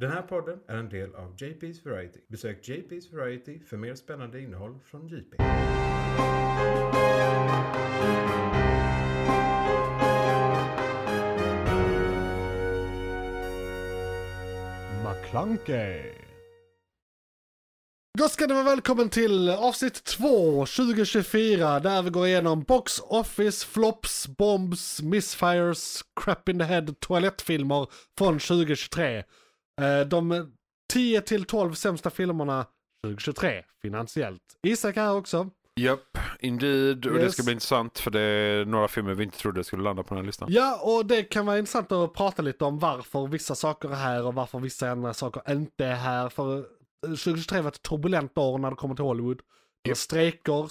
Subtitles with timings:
[0.00, 2.20] Den här podden är en del av JP's Variety.
[2.28, 5.36] Besök JP's Variety för mer spännande innehåll från JP.
[15.04, 16.12] McClunkey.
[18.18, 23.66] Då ska ni vara välkommen till avsnitt 2 2024 där vi går igenom box office,
[23.66, 27.86] flops, bombs, misfires, crap in the head, toalettfilmer
[28.18, 29.24] från 2023.
[29.80, 30.52] Eh, De
[30.92, 32.66] 10 till 12 sämsta filmerna
[33.04, 34.42] 2023 finansiellt.
[34.62, 35.50] Isak är här också.
[35.80, 37.06] Japp, indeed.
[37.06, 37.32] Och det Yes.
[37.32, 40.24] ska bli intressant för det är några filmer vi inte trodde skulle landa på den
[40.24, 40.48] här listan.
[40.52, 44.26] Ja, och det kan vara intressant att prata lite om varför vissa saker är här
[44.26, 46.28] och varför vissa andra saker inte är här.
[46.28, 46.62] För eh,
[47.02, 49.40] 2023 var ett turbulent år när det kommer till Hollywood.
[49.88, 49.96] Japp.
[49.96, 50.68] strejker,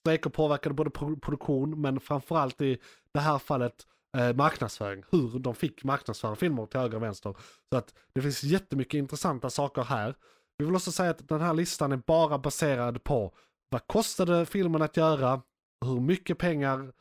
[0.00, 2.78] strejker påverkade både pro- produktion men framförallt i
[3.14, 3.74] det här fallet
[4.16, 5.04] eh, marknadsföring.
[5.10, 7.34] Hur de fick marknadsföra filmer till höger och vänster.
[7.72, 10.14] Så att det finns jättemycket intressanta saker här.
[10.58, 13.34] Vi vill också säga att den här listan är bara baserad på
[13.68, 15.42] vad kostade filmen att göra,
[15.84, 16.92] hur mycket pengar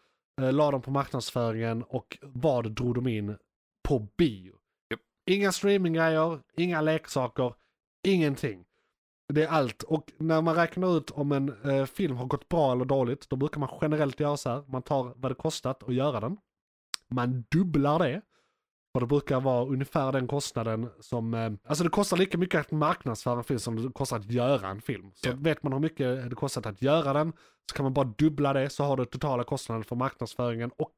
[0.42, 3.38] eh, la de på marknadsföringen och vad drog de in
[3.84, 4.54] på bio.
[4.90, 5.00] Japp.
[5.26, 7.54] Inga streaminggrejer, inga leksaker,
[8.08, 8.66] ingenting.
[9.34, 9.84] Det är allt.
[9.84, 13.36] Och när man räknar ut om en eh, film har gått bra eller dåligt, då
[13.36, 14.64] brukar man generellt göra så här.
[14.68, 16.38] Man tar vad det kostat att göra den.
[17.12, 18.22] Man dubblar det.
[18.94, 22.72] För det brukar vara ungefär den kostnaden som, eh, alltså det kostar lika mycket att
[22.72, 25.12] marknadsföra en film som det kostar att göra en film.
[25.14, 25.34] Så Ja.
[25.38, 27.34] vet man hur mycket det kostat att göra den,
[27.72, 30.94] så kan man bara dubbla det så har du totala kostnaden för marknadsföringen och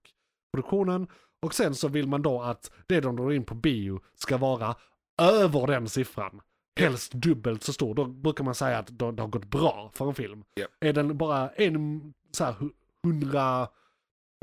[0.53, 1.07] produktionen.
[1.41, 4.75] Och sen så vill man då att det de drar in på bio ska vara
[5.21, 6.41] över den siffran.
[6.79, 7.95] Helst dubbelt så stor.
[7.95, 10.43] Då brukar man säga att det har gått bra för en film.
[10.53, 10.65] Ja.
[10.79, 13.67] Är den bara en så här, hu- hundra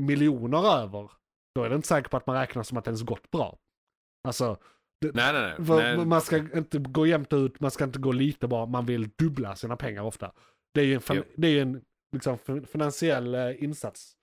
[0.03, 1.11] miljoner över,
[1.55, 3.57] då är det inte säkert på att man räknar som att den ens gått bra.
[4.27, 4.57] Alltså,
[5.13, 5.95] Nej, nej, nej.
[5.97, 6.05] nej.
[6.05, 9.55] man ska inte gå jämnt ut, man ska inte gå lite bra, man vill dubbla
[9.55, 10.31] sina pengar ofta.
[10.73, 11.23] Det är ju en, Jo.
[11.35, 11.81] det är en
[12.13, 14.13] liksom, fin- finansiell eh, insats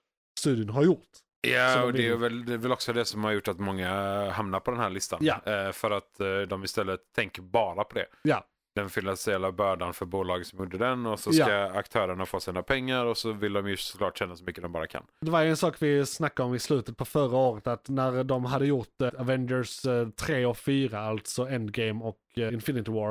[0.41, 1.09] studion har gjort.
[1.49, 3.91] Ja, och det är, väl, det är väl också det som har gjort att många
[4.31, 5.19] hamnar på den här listan.
[5.23, 5.41] Ja.
[5.45, 8.07] Eh, för att eh, de istället tänker bara på det.
[8.23, 8.45] Ja.
[8.79, 11.45] Den finansiella bördan för bolaget som gjorde den och så Ja.
[11.45, 14.73] ska aktörerna få sina pengar och så vill de ju såklart tjäna så mycket de
[14.73, 15.03] bara kan.
[15.21, 18.25] Det var ju en sak vi snackade om i slutet på förra året, att när
[18.25, 23.11] de hade gjort eh, Avengers eh, 3 och 4, alltså Endgame och eh, Infinity War,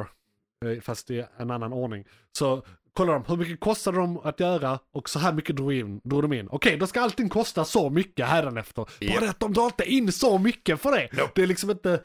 [0.66, 2.64] eh, fast i en annan ordning, så
[2.98, 6.22] kollade de hur mycket kostade de att göra och så här mycket drog, in, drog
[6.22, 6.48] de in.
[6.52, 8.82] Okej, då ska allting kosta så mycket hädanefter.
[8.84, 9.20] Bara Ja.
[9.20, 11.10] det att de drar inte in så mycket för det.
[11.12, 11.32] Nope.
[11.36, 12.04] Det är liksom inte,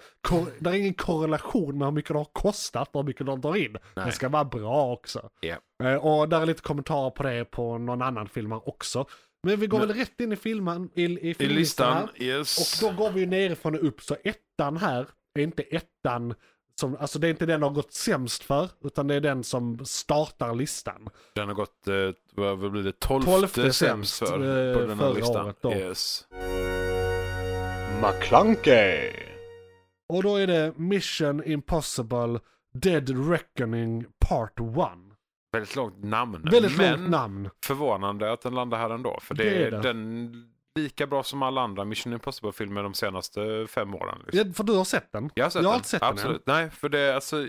[0.59, 3.57] det är ingen korrelation med hur mycket det har kostat och hur mycket de drar
[3.57, 3.73] in.
[3.73, 4.13] Det Nej.
[4.13, 5.31] ska vara bra också.
[5.41, 5.57] Ja.
[5.89, 9.07] Eh, Och där är lite kommentarer på det på någon annan film också.
[9.47, 12.09] Men vi går Men- väl rätt in i filmen, i, i I filmlistan här.
[12.15, 12.83] listan, yes.
[12.83, 15.07] Och då går vi nerifrån och upp, så ettan här
[15.39, 16.35] är inte ettan
[16.75, 19.45] som, alltså det är inte den det har gått sämst för, utan det är den
[19.45, 21.09] som startar listan.
[21.35, 21.95] Den har gått, eh,
[22.35, 23.77] vad blir det, tolfte, Tolfte sämst
[24.17, 25.47] sämst, för eh, på den här listan.
[25.47, 25.73] året då.
[25.73, 26.27] Yes.
[28.03, 29.11] McClunkey!
[30.09, 32.41] Och då är det Mission Impossible
[32.75, 34.67] Dead Reckoning Part 1.
[35.53, 36.49] Väldigt långt namn.
[36.51, 37.51] Väldigt men långt namn.
[37.65, 39.19] förvånande att den landar här ändå.
[39.23, 40.33] För det, Det är den
[40.75, 44.19] lika bra som alla andra Mission Impossible-filmer de senaste fem åren.
[44.27, 44.49] Liksom.
[44.49, 45.31] Ja, för du har sett den?
[45.35, 45.79] Jag har sett jag har den.
[45.79, 46.15] inte sett den än.
[46.19, 46.43] Absolut.
[46.47, 47.47] Nej, för det är alltså...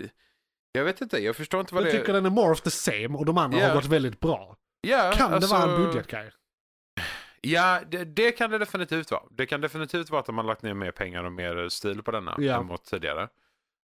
[0.72, 2.70] Jag vet inte, jag förstår inte vad Jag det tycker den är more of the
[2.70, 3.68] same och de andra Ja.
[3.68, 4.56] har gått väldigt bra.
[4.80, 6.30] Ja, Kan alltså, det vara en budgetgrej?
[7.40, 9.22] Ja, det, det kan det definitivt vara.
[9.30, 12.10] Det kan definitivt vara att de har lagt ner mer pengar och mer stil på
[12.10, 12.60] denna Ja.
[12.60, 13.28] än mot tidigare.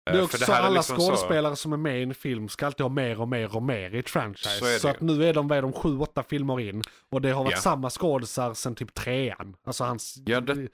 [0.07, 2.15] Det är Eh, också så är alla liksom så- skådespelare som är med i en
[2.15, 4.51] film ska alltid ha mer och mer och mer i ett franchise.
[4.59, 6.83] Så Så, det att nu är de, vad är de, sju, åtta filmer in.
[7.11, 7.61] Och det har varit Ja.
[7.61, 9.57] samma skådisar sen typ trean.
[9.67, 10.19] Alltså hans...
[10.27, 10.69] Ja, det-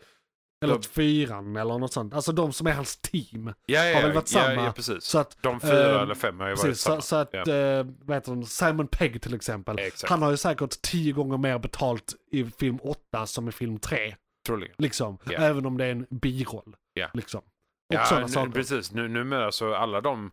[0.65, 2.15] eller de- fyran eller något sånt.
[2.15, 3.53] Alltså de som är hans team.
[3.67, 4.55] Ja, ja, har väl varit samma.
[4.65, 5.05] ja, precis.
[5.05, 7.01] Så att, De fyra eh, eller fem har ju varit precis, så, samma.
[7.01, 7.53] så att, ja.
[7.53, 9.79] eh, vad heter de, Simon Pegg till exempel.
[9.79, 10.11] Exakt.
[10.11, 14.15] Han har ju säkert tio gånger mer betalt i film åtta som i film tre.
[14.47, 14.75] Troligen.
[14.79, 15.19] Liksom.
[15.37, 16.77] Även om det är en biroll.
[17.15, 17.41] Liksom.
[17.89, 18.51] Och Ja, nu, saker.
[18.53, 18.93] precis.
[18.93, 20.31] Nu, numera så alla de,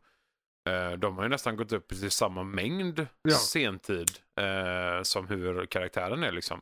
[0.70, 3.36] eh, de har ju nästan gått upp till samma mängd Ja.
[3.36, 4.10] sentid
[4.40, 6.62] eh, som huvudkaraktären är liksom.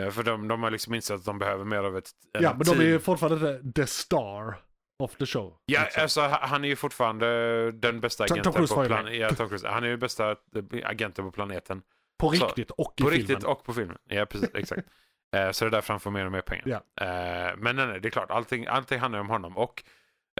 [0.00, 2.66] Eh, för de, de har liksom insett att de behöver mer av ett Ja, men
[2.66, 4.54] de är ju fortfarande the star
[5.02, 5.56] of the show.
[5.66, 6.02] Ja, liksom.
[6.02, 9.18] alltså ha- han är ju fortfarande den bästa Tom- Tom agenten Cruise på planeten.
[9.20, 9.68] Ja, Tom Cruise.
[9.68, 10.36] Han är ju bästa eh,
[10.84, 11.82] agenten på planeten.
[12.18, 13.26] På riktigt och i På filmen.
[13.28, 13.98] riktigt och på filmen.
[14.08, 14.50] Ja, precis.
[14.54, 14.88] Exakt.
[15.52, 16.64] Så det är därför han får mer och mer pengar.
[16.66, 16.80] Ja.
[17.56, 18.30] Men nej, nej, det är klart.
[18.30, 19.56] Allting, allting handlar om honom.
[19.56, 19.84] Och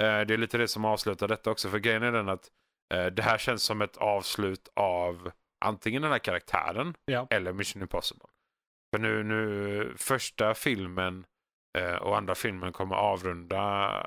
[0.00, 1.68] det är lite det som avslutar detta också.
[1.68, 2.48] För grejen är den att
[2.94, 5.30] eh, det här känns som ett avslut av
[5.64, 7.26] antingen den här karaktären Ja.
[7.30, 8.26] eller Mission Impossible.
[8.94, 11.26] För nu, nu första filmen
[11.78, 13.58] eh, och andra filmen kommer avrunda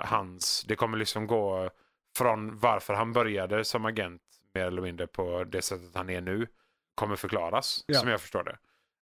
[0.06, 0.64] hans...
[0.68, 1.70] Det kommer liksom gå
[2.18, 4.22] från varför han började som agent
[4.54, 6.48] mer eller mindre på det sättet han är nu
[6.96, 8.00] kommer förklaras, Ja.
[8.00, 8.58] som jag förstår det.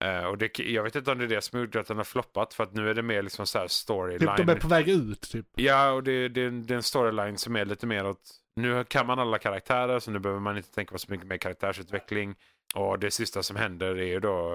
[0.02, 2.04] Eh, och det, jag vet inte om det är det som gjort att den har
[2.04, 4.36] floppat, för att nu är det mer liksom så här storyline.
[4.36, 5.46] Typ de är på väg ut typ.
[5.56, 8.20] Ja, och det, det, det är en storyline som är lite mer åt...
[8.56, 11.36] Nu kan man alla karaktärer, så nu behöver man inte tänka på så mycket mer
[11.36, 12.34] karaktärsutveckling.
[12.74, 14.54] Och det sista som händer är ju då...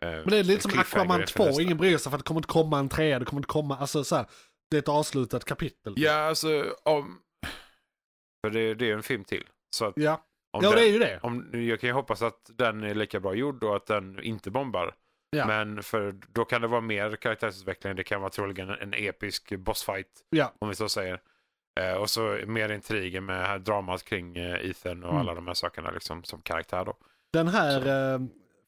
[0.00, 1.62] eh, Men det är lite som Aquaman inför 2, nästa.
[1.62, 3.76] ingen bryr sig för att det kommer inte komma en trea, det kommer inte komma,
[3.76, 4.26] alltså så här,
[4.70, 5.94] det är ett avslutat kapitel.
[5.96, 7.18] Ja, alltså om...
[8.46, 9.44] För det, det är ju en film till.
[9.76, 10.24] Så att ja.
[10.52, 11.20] Om ja den, det är ju det.
[11.22, 14.50] om, jag kan ju hoppas att den är lika bra gjord och att den inte
[14.50, 14.94] bombar.
[15.30, 15.46] Ja.
[15.46, 17.96] Men för då kan det vara mer karaktärsutveckling.
[17.96, 20.52] Det kan vara troligen en episk bossfight, Ja.
[20.58, 21.20] om vi så säger.
[21.80, 25.20] Eh, och så mer intriger med här dramat kring eh, Ethan och Mm.
[25.20, 26.96] alla de här sakerna liksom, som karaktär då.
[27.32, 28.20] Den här eh,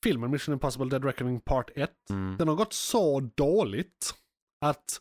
[0.02, 2.36] filmen, Mission Impossible Dead Reckoning Part 1, Mm.
[2.36, 4.14] den har gått så dåligt
[4.60, 5.00] att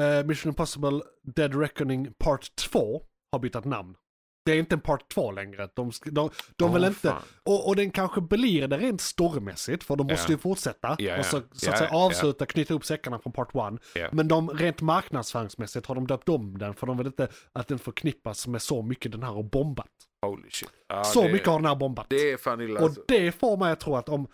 [0.00, 3.02] eh, Mission Impossible Dead Reckoning Part 2
[3.32, 3.94] har bytt namn.
[4.44, 5.68] Det är inte en Part 2 längre.
[5.74, 9.96] De, de, de Åh, vill inte, och, och den kanske blir det rent stormässigt för
[9.96, 10.96] de måste ju fortsätta.
[10.98, 11.18] Ja.
[11.18, 12.06] Och så, så att säga ja.
[12.06, 13.54] avsluta, knyta upp säckarna från Part 1.
[13.94, 14.08] Ja.
[14.12, 17.78] Men de rent marknadsföringsmässigt har de döpt om den för de vill inte att den
[17.78, 19.88] förknippas med så mycket den här har bombat.
[20.26, 20.70] Holy shit.
[20.88, 22.06] Ja, så det, mycket har den här bombat.
[22.10, 23.02] Det är fan illa Och alltså.
[23.08, 24.26] det får mig att tro att om,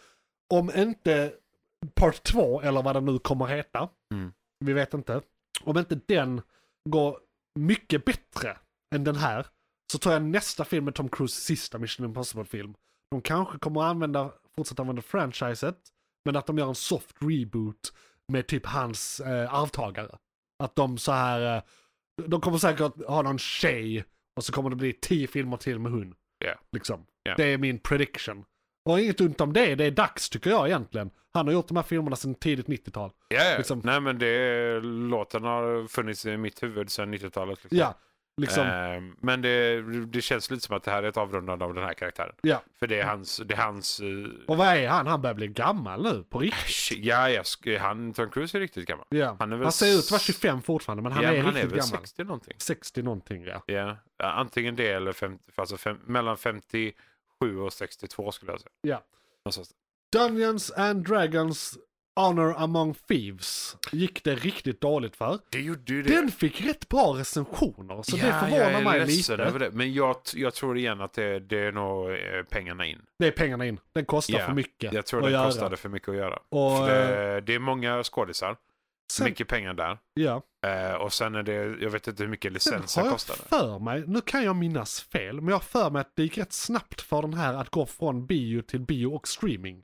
[0.54, 1.32] om inte
[1.94, 4.32] Part 2, eller vad den nu kommer heta, Mm.
[4.64, 5.20] vi vet inte,
[5.64, 6.42] om inte den
[6.90, 7.18] går
[7.58, 8.56] mycket bättre
[8.94, 9.46] än den här,
[9.92, 12.74] så tror jag nästa film med Tom Cruise, sista Mission Impossible-film,
[13.10, 15.76] de kanske kommer att använda, fortsätta använda franchiset,
[16.24, 17.92] men att de gör en soft reboot
[18.32, 20.16] med typ hans eh, arvtagare.
[20.62, 21.62] Att de så här, eh,
[22.26, 24.04] de kommer säkert ha någon tjej
[24.36, 26.14] och så kommer det bli tio filmer till med hon.
[26.38, 26.54] Ja.
[26.72, 27.06] Liksom.
[27.22, 27.34] Ja.
[27.36, 28.44] Det är min prediction.
[28.84, 31.10] Och inget ont om det, det är dags tycker jag egentligen.
[31.34, 33.10] Han har gjort de här filmerna sedan tidigt 90-tal.
[33.28, 33.58] Ja, ja.
[33.58, 37.64] liksom- Nej men det, låten har funnits i mitt huvud sedan 90-talet.
[37.64, 37.78] Liksom.
[37.78, 37.94] Ja,
[38.38, 38.66] liksom.
[38.66, 41.84] Ehm, men det, det känns lite som att det här är ett avrundande av den
[41.84, 42.34] här karaktären.
[42.42, 42.62] Ja.
[42.78, 43.40] För det är hans...
[43.44, 44.06] Det är hans eh,
[44.46, 45.06] Och vad är han?
[45.06, 46.98] Han börjar bli gammal nu, på riktigt.
[47.04, 49.06] ja, ja, sk- han, Tom Cruise är riktigt gammal.
[49.08, 49.26] Ja.
[49.26, 51.44] Han Han, är väl ser ut att vara 25 fortfarande, men han ja, är men
[51.44, 52.00] han är riktigt väl gammal.
[52.00, 52.54] 60 någonting.
[52.58, 53.44] 60 någonting.
[53.44, 53.62] Ja.
[53.66, 58.70] Ja, antingen det eller 50, alltså fem, mellan 57 och 62 skulle jag säga.
[58.80, 59.02] Ja.
[59.44, 59.70] Någonstans.
[60.12, 61.78] Dungeons and Dragons
[62.18, 65.38] Honor Among Thieves gick det riktigt dåligt för.
[65.50, 66.14] Det gjorde ju det.
[66.14, 69.34] Den fick rätt bra recensioner, så det Ja, förvånar jag är mig lite.
[69.34, 69.70] Över det.
[69.70, 72.16] Men jag, jag tror igen att det, det är nog eh,
[72.50, 72.98] pengarna in.
[73.18, 73.80] Det är pengarna in.
[73.92, 75.44] Den kostar Ja, för mycket Jag tror att det göra.
[75.46, 76.38] kostade för mycket att göra.
[76.48, 78.56] Och, det, det är många skådisar,
[79.12, 79.98] Sen, mycket pengar där.
[80.14, 80.42] ja.
[80.66, 83.38] Eh, och sen är det, jag vet inte hur mycket jag kostade.
[83.48, 86.38] för mig, nu kan jag minnas fel, men jag har för mig att det gick
[86.38, 89.82] rätt snabbt för den här att gå från bio till bio och streaming.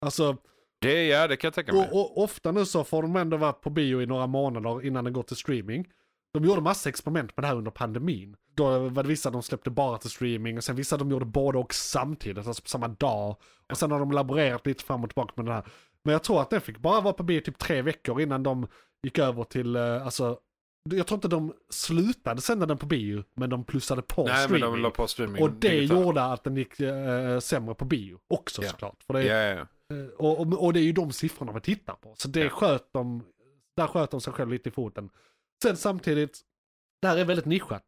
[0.00, 0.36] Alltså,
[0.78, 1.88] Det, ja, det kan jag tänka mig.
[1.92, 5.04] och, och ofta nu så får de ändå vara på bio i några månader innan
[5.04, 5.86] den går till streaming.
[6.34, 8.36] De gjorde massa experiment med det här under pandemin.
[8.54, 11.58] Då var det vissa de släppte bara till streaming och sen vissa de gjorde både
[11.58, 13.36] och samtidigt, alltså på samma dag.
[13.70, 15.64] Och sen har de laborerat lite fram och tillbaka med den här.
[16.04, 18.66] Men jag tror att den fick bara vara på bio typ tre veckor innan de
[19.02, 20.38] gick över till, eh, alltså,
[20.90, 24.42] jag tror inte de slutade sända den på bio, men de plussade på Nej, men
[24.44, 24.72] streaming.
[24.72, 25.42] de la på streaming.
[25.42, 26.00] och det digitalt.
[26.00, 28.68] gjorde att den gick eh, sämre på bio också Ja.
[28.68, 29.02] såklart.
[29.06, 29.60] För det, ja.
[29.60, 29.66] Eh,
[30.18, 32.14] Och, och, och det är ju de siffrorna vi tittar på.
[32.18, 32.50] Så det Ja.
[32.50, 33.24] sköt de,
[33.76, 35.10] där sköt de sig själv lite i foten.
[35.62, 36.40] Sen samtidigt,
[37.02, 37.84] det här är väldigt nischat.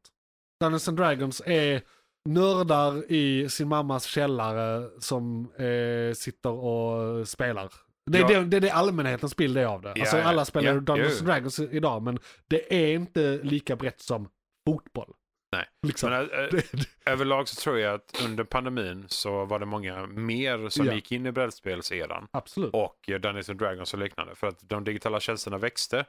[0.61, 1.83] Dungeons and Dragons är
[2.29, 7.73] nördar i sin mammas källare som eh, sitter och spelar.
[8.11, 8.29] Det, är Ja.
[8.41, 9.93] det, det är det allmänhetens bild är av det.
[9.97, 14.01] Ja, alltså alla spelar Ja, Dungeons and Dragons idag men det är inte lika brett
[14.01, 14.29] som
[14.69, 15.15] fotboll.
[15.53, 15.67] Nej.
[15.83, 16.11] Liksom.
[16.11, 20.07] Men, eh, det, det, överlag så tror jag att under pandemin så var det många
[20.07, 20.93] mer som Ja.
[20.95, 22.29] gick in i brädspelseran.
[22.31, 22.71] absolut.
[22.75, 24.35] och eh, Dungeons and Dragons och liknande.
[24.35, 26.05] För att de digitala tjänsterna växte.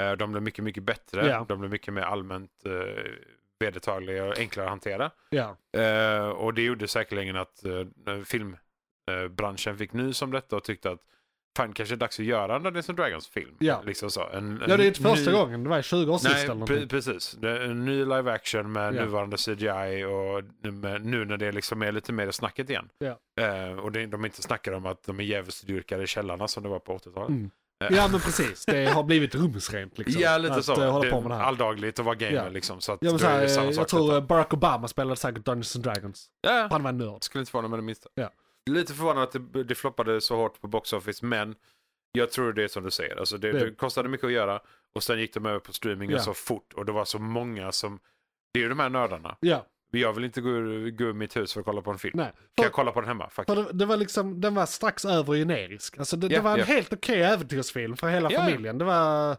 [0.00, 1.26] Eh, De blev mycket, mycket bättre.
[1.28, 1.44] Ja.
[1.48, 3.12] De blev mycket mer allmänt eh,
[3.60, 5.10] vedertagliga och enklare att hantera.
[5.30, 5.56] Ja.
[5.80, 11.00] Eh, och det gjorde säkerligen att eh, filmbranschen fick nys om detta och tyckte att
[11.56, 13.56] fan kanske är dags att göra en Dungeons and Dragons-film.
[13.58, 13.82] Ja.
[13.86, 14.28] Liksom så.
[14.28, 15.62] En, ja, det är inte första ny- gången.
[15.64, 16.76] Det var i 20 år sist Nej, eller någonting.
[16.76, 17.32] pre- precis.
[17.32, 19.00] Det är en ny live action med Ja.
[19.04, 22.88] nuvarande CGI och nu med- nu när det liksom är lite mer snacket igen.
[22.98, 23.18] Ja.
[23.44, 26.68] Eh, och det, de inte snackar om att de är djävulsdyrkare i källarna som det
[26.68, 27.28] var på 80-talet.
[27.28, 27.50] Mm.
[27.84, 30.22] Eh, Ja men precis, det har blivit rumsrent liksom.
[30.22, 30.82] Ja, lite att, så.
[30.82, 31.42] eh, hålla på med det här.
[31.44, 32.48] Alldagligt att vara gamer Ja.
[32.48, 32.80] liksom.
[32.80, 34.16] Så att Ja, men så är här, samma jag tror detta.
[34.18, 36.26] eh, Barack Obama spelade säkert Dungeons and Dragons.
[36.40, 37.22] ja, Han var en nörd.
[37.24, 38.08] skulle inte förvåna mig det minsta.
[38.14, 38.30] Ja.
[38.70, 41.54] Lite förvånad att det, det floppade så hårt på box office, men
[42.12, 43.16] jag tror det är som du säger.
[43.16, 44.60] Alltså det, Det- det kostade mycket att göra
[44.94, 46.18] och sen gick de över på streaming Ja.
[46.18, 48.00] så fort och det var så många som...
[48.52, 49.36] Det är ju de här nördarna.
[49.40, 51.98] Ja, Jag vill inte gå ur, gå ur mitt hus för att kolla på en
[51.98, 52.12] film.
[52.16, 52.26] nej.
[52.26, 55.04] Kan För, jag kolla på den hemma för det, det var liksom, den var strax
[55.04, 55.98] över generisk.
[55.98, 56.64] Alltså det, det Ja, var en ja.
[56.64, 58.40] helt okej äventyrsfilm för hela ja.
[58.40, 58.78] familjen.
[58.78, 59.36] Det var,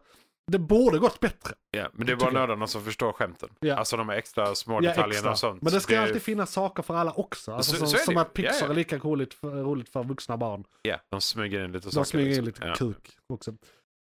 [0.52, 1.54] det borde gått bättre.
[1.72, 3.50] Ja, men det är bara nördarna som förstår skämten.
[3.60, 3.76] Ja.
[3.76, 5.32] Alltså de här extra små Ja, detaljerna extra.
[5.32, 5.62] och sånt.
[5.62, 7.52] Men det ska är- alltid finnas saker för alla också.
[7.52, 8.70] Alltså, Så- som så det som att Pixar Ja, ja.
[8.70, 10.64] är lika roligt för, roligt för vuxna barn.
[10.82, 12.06] Ja, de smyger in lite De saker.
[12.06, 12.68] smyger in liksom.
[12.68, 13.54] lite kuk också.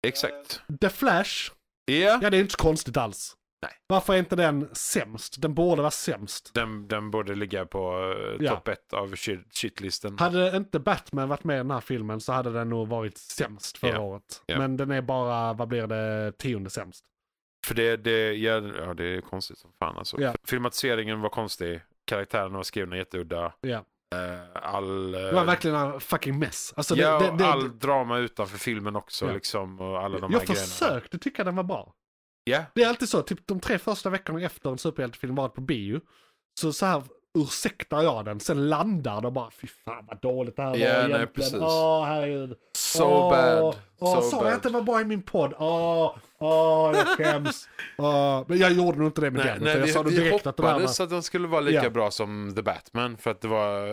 [0.08, 0.62] Exakt.
[0.82, 1.52] The Flash,
[1.86, 3.36] Ja, ja det är inte så konstigt alls.
[3.62, 3.72] Nej.
[3.88, 5.42] Varför är inte den sämst?
[5.42, 6.52] Den borde vara sämst.
[6.54, 8.52] den, den borde ligga på uh, Ja.
[8.56, 10.20] topp ett av shit, shitlisten.
[10.20, 13.78] Hade inte Batman varit med i den här filmen så hade den nog varit sämst
[13.78, 14.00] förra Ja.
[14.00, 14.44] året.
[14.46, 14.58] Ja.
[14.58, 17.06] Men den är bara, vad blir det, tionde sämst.
[17.68, 20.22] För det, det, ja, ja, det är konstigt som fan alltså.
[20.22, 20.34] Ja.
[20.44, 21.82] Filmatiseringen var konstig.
[22.06, 23.54] Karaktärerna var skrivna jätteudda.
[23.66, 23.80] Eh,
[24.54, 26.74] all, eh, Det var verkligen en fucking mess.
[26.78, 29.80] Alltså, det, ja, det, det, all drama utanför filmen också liksom.
[29.80, 30.66] Och alla de jag här grejerna.
[30.68, 31.94] försökte tycka den var bra.
[32.44, 35.62] Ja, Det är alltid så, typ de tre första veckorna efter en superhjältefilm varit på
[35.62, 36.02] bio.
[36.62, 37.04] Så så här
[37.38, 40.88] ursäktar jag den, sen landar och bara fy fan vad dåligt det här var Ja,
[40.94, 41.28] nej, egentligen.
[41.34, 41.60] precis.
[41.62, 42.58] Åh herregud.
[42.78, 43.76] so Åh, bad.
[44.00, 45.54] Åh, so sa jag att det var bra i min podd?
[45.60, 47.70] Åh, åh jag skäms.
[47.98, 49.64] Åh, men jag gjorde nog inte det med Nej, den.
[49.64, 50.72] nej, jag vi, sa det vi direkt att det var...
[50.74, 51.90] hoppades att den skulle vara lika Ja.
[51.90, 53.18] bra som The Batman.
[53.18, 53.88] För att det var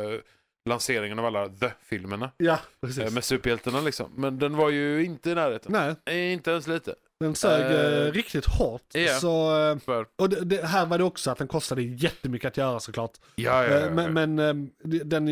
[0.66, 2.30] lanseringen av alla The-filmerna.
[2.36, 3.12] Ja, eh, precis.
[3.14, 4.12] Med superhjältarna liksom.
[4.16, 5.72] Men den var ju inte i närheten.
[5.72, 6.94] Nej, Nej, Inte ens lite.
[7.20, 8.82] den sög eh, Eh, riktigt hårt.
[8.92, 9.14] ja.
[9.18, 12.56] Så, eh, För, och det, det, här var det också att den kostade jättemycket att
[12.56, 13.12] göra såklart.
[13.34, 13.90] ja, ja, ja, Eh, ja.
[13.90, 14.54] Men, men eh,
[14.84, 15.28] det- den,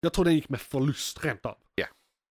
[0.00, 1.56] jag tror den gick med förlust rent av.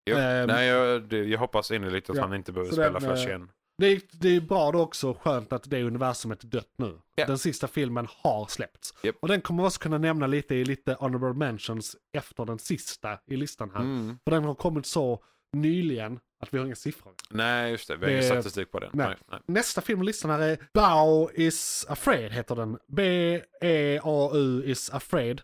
[0.09, 0.15] Jo.
[0.17, 2.21] ehm, Nej, jag, det, jag hoppas innerligt att ja.
[2.21, 3.49] han inte behöver Så spela den, Flash eh, igen.
[3.77, 6.99] Det är, det är bra då också skönt att det universumet är dött nu.
[7.15, 7.25] Ja.
[7.25, 8.93] Den sista filmen har släppts.
[9.03, 9.15] Japp.
[9.21, 13.19] Och den kommer vi också kunna nämna lite i lite honorable mentions efter den sista
[13.25, 13.79] i listan här.
[13.81, 14.19] Mm.
[14.23, 17.13] För den har kommit så nyligen att vi har inga siffror.
[17.29, 17.97] Nej, just det.
[17.97, 18.89] Vi har ingen statistik på det.
[18.93, 19.15] nej.
[19.31, 19.39] Nej.
[19.45, 22.77] Nästa film på listan här är Bao is afraid heter den.
[22.87, 25.41] B-E-A-U is afraid.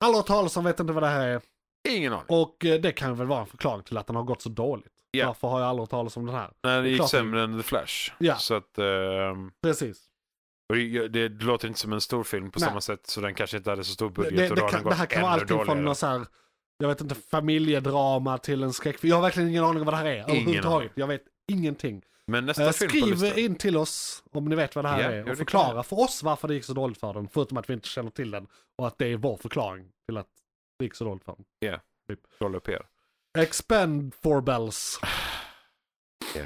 [0.00, 1.40] Alla har hört talas om, vet inte vad det här är.
[1.88, 2.24] Ingen aning.
[2.28, 4.93] Och eh, det kan väl vara en förklaring till att den har gått så dåligt.
[5.14, 5.26] Ja.
[5.26, 6.50] Varför har jag aldrig hört talas om den här?
[6.62, 8.12] Nej, det det gick klart sämre än The Flash.
[8.18, 8.36] Ja.
[8.36, 8.78] Så att...
[8.78, 10.06] ehm, Precis.
[10.68, 12.68] det, det, det låter inte som en stor film på Nej.
[12.68, 13.06] samma sätt.
[13.06, 14.36] Så den kanske inte hade så stor Det, budget.
[14.36, 16.26] det, det, har kan, det här kan vara allting från någon så här,
[16.78, 19.08] jag vet inte, familjedrama till en skräckfilm.
[19.10, 20.92] Jag har verkligen ingen aning om vad det här är överhuvudtaget.
[20.94, 22.02] Jag vet ingenting.
[22.26, 25.10] Men nästa Eh, film skriv in till oss om ni vet vad det här Ja,
[25.10, 27.28] är det och förklara för oss varför det gick så dåligt för den.
[27.28, 28.46] Förutom att vi inte känner till den
[28.78, 30.26] och att det är vår förklaring till att
[30.78, 31.78] det gick så dåligt för den.
[32.38, 32.82] Roll upp er.
[33.38, 35.00] Expend for bells.
[36.34, 36.42] Ja.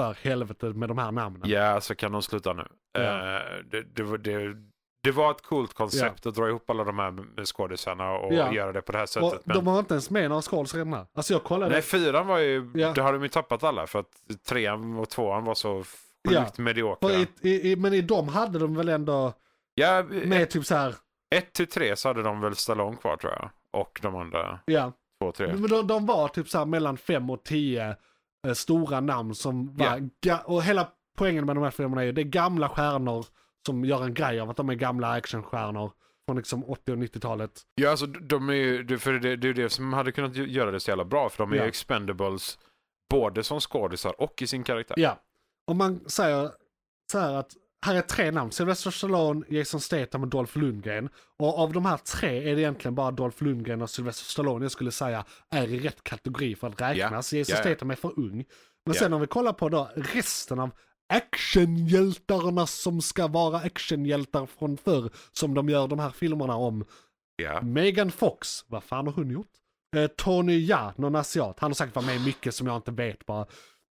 [0.00, 1.50] För helvete med de här namnen.
[1.50, 2.66] Ja, så kan de sluta nu.
[2.92, 3.00] Ja.
[3.36, 4.54] Eh, det, det, var- det,
[5.02, 8.82] det var ett coolt koncept att dra ihop alla de här skådisarna och göra det
[8.82, 9.46] på det här och sättet.
[9.46, 9.56] Men...
[9.56, 11.06] de har inte ens med några skådespelare i den här.
[11.14, 11.72] Alltså jag kollade.
[11.72, 12.92] Nej, fyran var ju, Ja.
[12.92, 14.10] det har de ju tappat alla för att
[14.48, 15.84] trean och tvåan var så
[16.28, 17.12] sjukt mediokra.
[17.42, 19.32] i, i, men i dem hade de väl ändå
[19.74, 20.94] Ja, med typ så här.
[21.34, 23.50] ett till tre så hade de väl Stallone kvar tror jag.
[23.72, 24.92] Och de andra Ja.
[25.22, 25.46] Två, tre.
[25.52, 27.96] Men de, de var typ så här mellan fem och tio
[28.46, 30.88] eh, stora namn som var, ga- och hela
[31.18, 33.26] poängen med de här filmerna är ju, det är gamla stjärnor
[33.66, 35.92] som gör en grej av att de är gamla actionstjärnor
[36.26, 37.50] från liksom 80 och 90-talet.
[37.74, 40.70] Ja, alltså de är ju, för det, det är det som hade kunnat gö- göra
[40.70, 41.28] det så jävla bra.
[41.28, 41.62] För de är Ja.
[41.64, 42.58] expendables
[43.10, 44.94] både som skådisar och i sin karaktär.
[44.98, 45.18] Ja,
[45.66, 46.50] om man säger
[47.12, 47.52] så här att
[47.84, 51.08] här är tre namn, Sylvester Stallone, Jason Statham och Dolph Lundgren.
[51.38, 54.72] Och av de här tre är det egentligen bara Dolph Lundgren och Sylvester Stallone jag
[54.72, 57.32] skulle säga är i rätt kategori för att räknas.
[57.32, 57.70] Jason Ja, ja.
[57.70, 58.36] Statham är för ung.
[58.86, 59.00] Men Ja.
[59.00, 60.70] sen om vi kollar på då resten av
[61.56, 66.84] actionhjältarna som ska vara actionhjältar från förr, som de gör de här filmerna om.
[67.36, 67.62] Ja.
[67.62, 69.46] Megan Fox, vad fan har hon gjort?
[69.96, 71.58] Eh, Tony Ja, någon asiat.
[71.60, 73.46] Han har säkert varit med mycket som jag inte vet bara.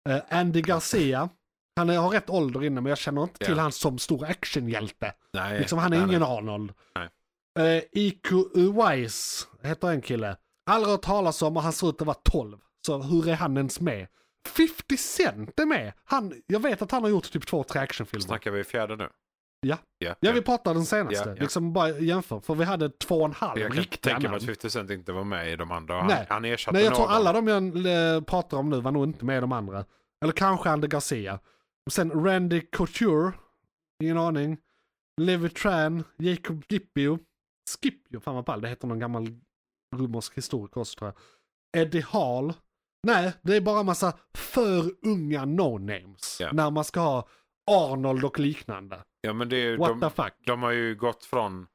[0.10, 1.30] Eh, Andy Garcia,
[1.76, 3.62] han har rätt ålder inne men jag känner inte till Ja.
[3.62, 5.14] han som stor actionhjälte.
[5.34, 6.30] Nej, Liksom, han är nej, ingen nej.
[6.38, 6.74] Arnold.
[6.96, 7.78] Nej.
[7.78, 10.38] Eh, Iko Uwais heter en kille.
[10.66, 12.58] Aldrig hört talas om och han ser ut att vara 12.
[12.86, 14.08] Så hur är han ens med?
[14.48, 15.94] 50 Cent är med!
[16.06, 18.22] Han, jag vet att han har gjort typ två, tre actionfilmer.
[18.26, 19.10] Snackar vi fjärde nu?
[19.62, 19.78] Ja.
[19.98, 21.30] Ja, Ja, vi pratar den senaste.
[21.30, 21.42] Ja, ja.
[21.42, 22.40] Liksom bara jämför.
[22.40, 24.90] För vi hade två och en halv Jag kan riktiga tänka mig att 50 Cent
[24.92, 25.98] inte var med i de andra.
[25.98, 26.26] Han, Nej.
[26.30, 27.16] han ersatte Nej, jag tror någon.
[27.16, 29.86] alla de jag eh, pratar om nu var nog inte med i de andra.
[30.24, 31.40] Eller kanske Andy Garcia.
[31.86, 33.34] Och sen Randy Couture,
[34.04, 34.58] ingen aning.
[35.22, 37.20] Levi Tran, Jacob Scipio.
[37.70, 39.28] Scipio, fan vad pall, det heter någon gammal
[39.96, 41.14] romersk historiker också tror
[41.74, 41.82] jag.
[41.82, 42.54] Eddie Hall.
[43.08, 46.38] Nej, det är bara massa för unga no-names.
[46.42, 46.50] Ja.
[46.52, 47.28] När man ska ha
[47.72, 49.04] Arnold och liknande.
[49.22, 50.34] Ja, men det är, ju- What de, the fuck.
[50.46, 51.68] de har ju gått från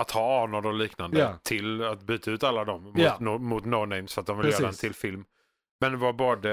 [0.00, 1.38] att ha Arnold och liknande Ja.
[1.42, 3.16] till att byta ut alla dem mot, Ja.
[3.20, 4.80] no, mot no names för att de vill göra en Precis.
[4.80, 5.24] till film.
[5.80, 6.50] Men det var både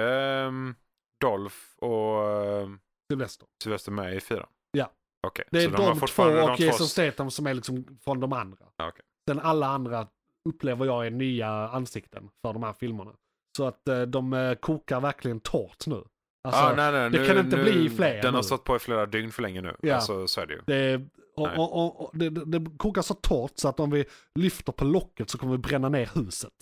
[0.48, 0.75] um,
[1.22, 2.22] Dolph och
[2.63, 2.80] um,
[3.12, 3.48] Sylvester.
[3.63, 4.48] Sylvester med i fyran?
[4.72, 4.91] Ja.
[5.27, 6.86] Okej, Det är de har de två och Jason två...
[6.86, 8.65] Statham som är liksom från de andra.
[8.77, 9.06] Ja, okej.
[9.30, 10.08] Sen alla andra
[10.50, 13.12] upplever jag är nya ansikten för de här filmerna.
[13.58, 16.03] Så att eh, de eh, kokar verkligen torrt nu.
[16.44, 18.44] Alltså, ah, nej, nej, det nu, kan inte nu, bli fler Den har nu.
[18.44, 19.75] stått på i flera dygn för länge nu.
[19.82, 19.96] Ja.
[19.96, 20.62] Alltså, så är det ju.
[20.65, 24.06] det, och, och, och, det, det kokar så torrt så att om vi
[24.39, 26.53] lyfter på locket så kommer vi bränna ner huset.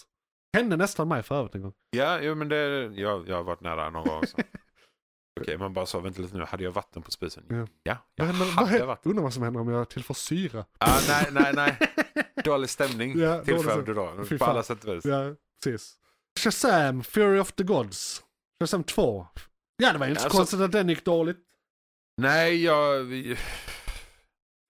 [0.58, 1.74] Hände nästan mig för övrigt en gång.
[1.90, 2.58] Ja, jo, men det,
[2.96, 4.38] jag, jag har varit nära någon gång också.
[5.42, 7.44] Okej, man bara sa, vänta lite nu, hade jag vatten på spisen?
[7.50, 7.68] Ja.
[7.84, 9.10] Ja, Vad jag vad hade händer, vatten.
[9.10, 10.66] undrar vad som händer om jag tillför syra.
[10.78, 11.78] Ah, nej, nej, nej.
[12.44, 14.24] Dålig stämning Ja, tillför du då.
[14.30, 14.50] Fy På fan.
[14.50, 15.06] alla sätt och vis.
[15.06, 15.96] Ja, precis.
[16.40, 18.24] Shazam, Fury of the Gods.
[18.64, 19.28] Shazam 2.
[19.78, 21.38] Ja, det var inte så Alltså- konstigt att den gick dåligt.
[22.22, 23.00] Nej, jag...
[23.04, 23.38] vi-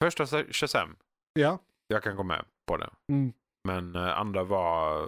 [0.04, 0.96] Första Shazam,
[1.34, 1.60] Ja.
[1.88, 2.90] jag kan gå med på det.
[3.10, 3.34] Mm.
[3.64, 5.08] Men eh, andra var...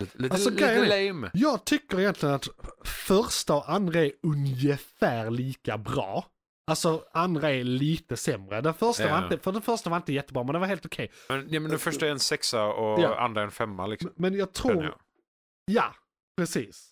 [0.00, 1.30] Lite, Alltså, lite grejen lame.
[1.34, 2.48] Jag tycker egentligen att
[2.84, 6.24] första och andra är ungefär lika bra.
[6.66, 8.60] Alltså andra är lite sämre.
[8.60, 9.10] Den första Ja.
[9.16, 11.12] var inte, för den första var inte jättebra men den var helt okej.
[11.28, 13.20] Men, ja, men den första är en sexa och Ja.
[13.20, 14.12] andra är en femma liksom.
[14.16, 14.94] Men jag tror, jag.
[15.64, 15.94] ja,
[16.36, 16.90] precis.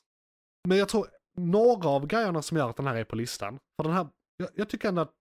[0.68, 1.06] Men jag tror
[1.36, 3.58] några av grejerna som gör att den här är på listan.
[3.76, 4.06] För den här,
[4.36, 5.12] jag, jag tycker ändå att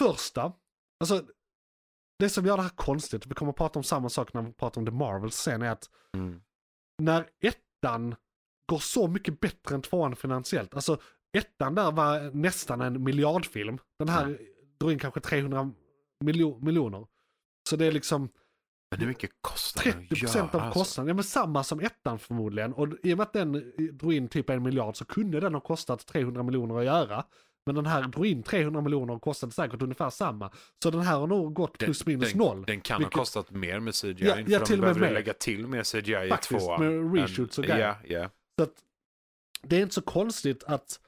[0.00, 0.52] första,
[1.00, 1.22] alltså
[2.18, 4.52] det som gör det här konstigt, vi kommer att prata om samma sak när vi
[4.52, 6.40] pratar om The Marvels sen, är att Mm.
[7.02, 8.14] När ettan
[8.66, 10.74] går så mycket bättre än tvåan finansiellt.
[10.74, 11.00] Alltså
[11.36, 13.78] ettan där var nästan en miljardfilm.
[13.98, 14.38] Den här
[14.80, 15.70] drog in kanske 300
[16.24, 17.06] miljo- miljoner.
[17.68, 18.28] Så det är liksom
[18.90, 20.78] Men hur mycket kostar den att 30% göra, av alltså?
[20.80, 21.08] kostnaden.
[21.08, 22.72] Ja men samma som ettan förmodligen.
[22.72, 25.60] Och i och med att den drog in typ en miljard så kunde den ha
[25.60, 27.24] kostat 300 miljoner att göra.
[27.66, 30.52] Men den här drog in 300 miljoner och kostade säkert ungefär samma.
[30.82, 32.64] Så den här har nog gått Den- plus minus den, noll.
[32.66, 34.14] Den kan Vilket- ha kostat mer med CGI.
[34.26, 35.12] Ja, för ja, de till och med behövde mer.
[35.12, 36.80] lägga till mer CGI Faktiskt, i tvåan.
[37.10, 37.96] med reshoots och grejer.
[38.04, 38.30] Ja, ja.
[38.58, 38.74] Så att
[39.62, 41.00] det är inte så konstigt att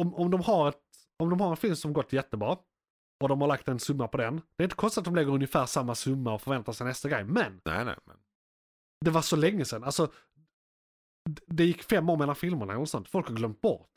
[0.00, 0.80] om, om, de har ett,
[1.18, 2.56] om de har en film som gått jättebra
[3.22, 4.36] och de har lagt en summa på den.
[4.56, 7.24] Det är inte konstigt att de lägger ungefär samma summa och förväntar sig nästa grej.
[7.24, 7.94] Men Nej, nej.
[8.04, 8.16] Men,
[9.04, 9.84] det var så länge sedan.
[9.84, 10.12] Alltså,
[11.46, 13.08] det gick fem år mellan filmerna och sånt.
[13.08, 13.90] Folk har glömt bort.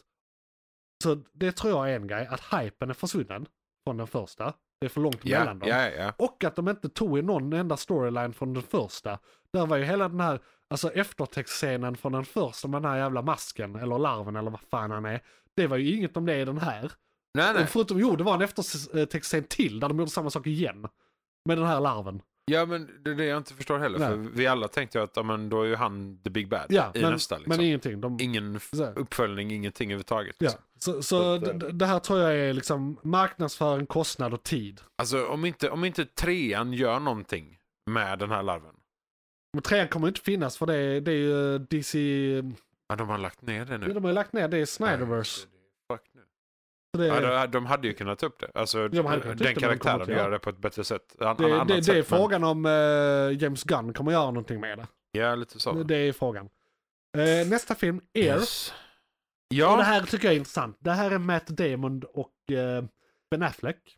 [1.04, 2.28] Så det tror jag är en grej.
[2.28, 3.46] Att hypen är försvunnen
[3.88, 4.54] från den första.
[4.80, 5.70] Det är för långt ja, mellan dem.
[5.70, 6.14] ja, ja.
[6.18, 9.20] Och att de inte tog i någon enda storyline från den första.
[9.54, 13.22] Där var ju hela den här, alltså eftertextscenen från den första med den här jävla
[13.22, 15.22] masken, eller larven eller vad fan han är.
[15.56, 16.92] Det var ju inget om det i den här.
[17.34, 17.68] Nej, nej.
[17.68, 20.88] Förutom, jo det var en eftertextscen till där de gjorde samma sak igen.
[21.46, 22.22] Med den här larven.
[22.52, 24.00] Ja, men det är det jag inte förstår heller.
[24.00, 24.08] Nej.
[24.08, 26.66] För vi alla tänkte ju att ja, men då är ju han the big bad
[26.70, 27.38] Ja, i men, nästa.
[27.38, 27.56] Liksom.
[27.58, 28.02] men ingenting.
[28.02, 28.60] De, Ingen
[28.96, 30.36] uppföljning, ingenting överhuvudtaget.
[30.40, 30.62] Ja, Liksom.
[30.80, 34.44] så, så Så att, d- eh, det här tror jag är liksom marknadsföring, kostnad och
[34.44, 34.82] tid.
[34.98, 37.58] Alltså om inte, om inte trean gör någonting
[37.90, 38.76] med den här larven.
[39.54, 42.00] Men trean kommer inte finnas för det, är- det är ju DC,
[42.90, 43.88] Ja, de har lagt ner det nu.
[43.88, 45.48] ja, de har lagt ner det i Snyderverse.
[45.92, 46.22] Fuck nu.
[46.98, 48.52] Så det, Ja, de, de hade ju kunnat ta upp det.
[48.60, 51.16] Alltså, de hade det, den de karaktären gör göra det på ett bättre sätt.
[51.20, 54.60] An, det, det, det, sätt, är men- frågan om eh, James Gunn kommer göra någonting
[54.60, 54.88] med det.
[55.12, 55.74] Ja, lite så.
[55.84, 56.50] Det är frågan.
[57.18, 58.24] Eh, nästa film, Air.
[58.24, 58.70] Yes.
[59.50, 60.78] Och Ja, det här tycker jag är intressant.
[60.80, 62.84] Det här är Matt Damon och eh,
[63.32, 63.98] Ben Affleck.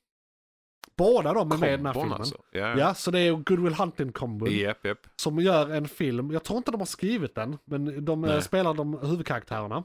[0.98, 2.20] Båda de är med i den här kombon filmen.
[2.22, 2.38] alltså.
[2.52, 4.52] Ja, Ja, så det är Goodwill Hunting kombon.
[4.52, 4.98] Japp, japp.
[5.16, 8.42] som gör en film, jag tror inte de har skrivit den, men de Nej.
[8.42, 9.84] spelar de huvudkaraktärerna.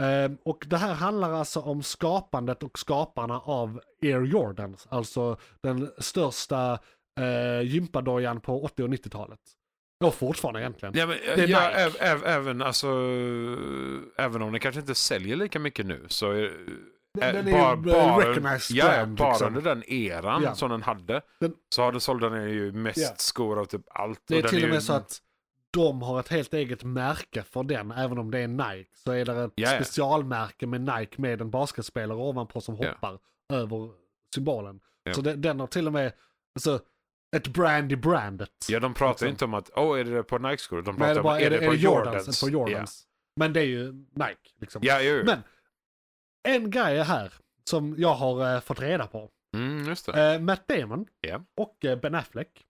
[0.00, 5.90] Eh, och det här handlar alltså om skapandet och skaparna av Air Jordans, alltså den
[5.98, 6.78] största
[7.20, 9.38] eh, gympadojan på 80 och 90-talet.
[10.04, 10.94] Och fortfarande egentligen.
[10.96, 12.86] Ja, men, Det är ja, äv, äv, även, alltså,
[14.16, 16.40] även om den kanske inte säljer lika mycket nu så är
[17.18, 19.46] Den- den är bara, ju, bara, eh, recognized ja, brand, bara liksom.
[19.48, 20.54] under den eran Ja.
[20.54, 23.08] som den hade Den- så har den sålde den ju mest Ja.
[23.16, 24.20] skor av typ allt.
[24.28, 25.18] Det är till och ju- med så att
[25.70, 28.90] de har ett helt eget märke för den, även om det är Nike.
[28.92, 29.68] Så är det ett ja.
[29.68, 32.88] specialmärke med Nike med en basketspelare ovanpå som Ja.
[32.88, 33.18] hoppar
[33.52, 33.90] över
[34.34, 34.80] symbolen.
[35.02, 35.14] Ja.
[35.14, 36.12] Så det, den har till och med
[36.54, 36.80] alltså,
[37.36, 38.50] ett brand i brandet.
[38.68, 39.26] Ja, de pratar liksom.
[39.26, 40.82] ju inte om att, åh, är det på Nike-skor?
[40.82, 42.06] De pratar Nej, det är, om, bara, är det, på Jordans?
[42.06, 42.40] Jordans?
[42.40, 43.06] På Jordans.
[43.36, 44.50] Men det är ju Nike.
[44.60, 44.82] Liksom.
[44.84, 45.22] Ja, jo.
[45.24, 45.38] Men
[46.42, 47.32] en grej är här
[47.64, 49.30] som jag har eh, fått reda på.
[49.56, 50.34] Mm, just det.
[50.34, 51.06] Eh, Matt Damon
[51.56, 52.66] och eh, Ben Affleck.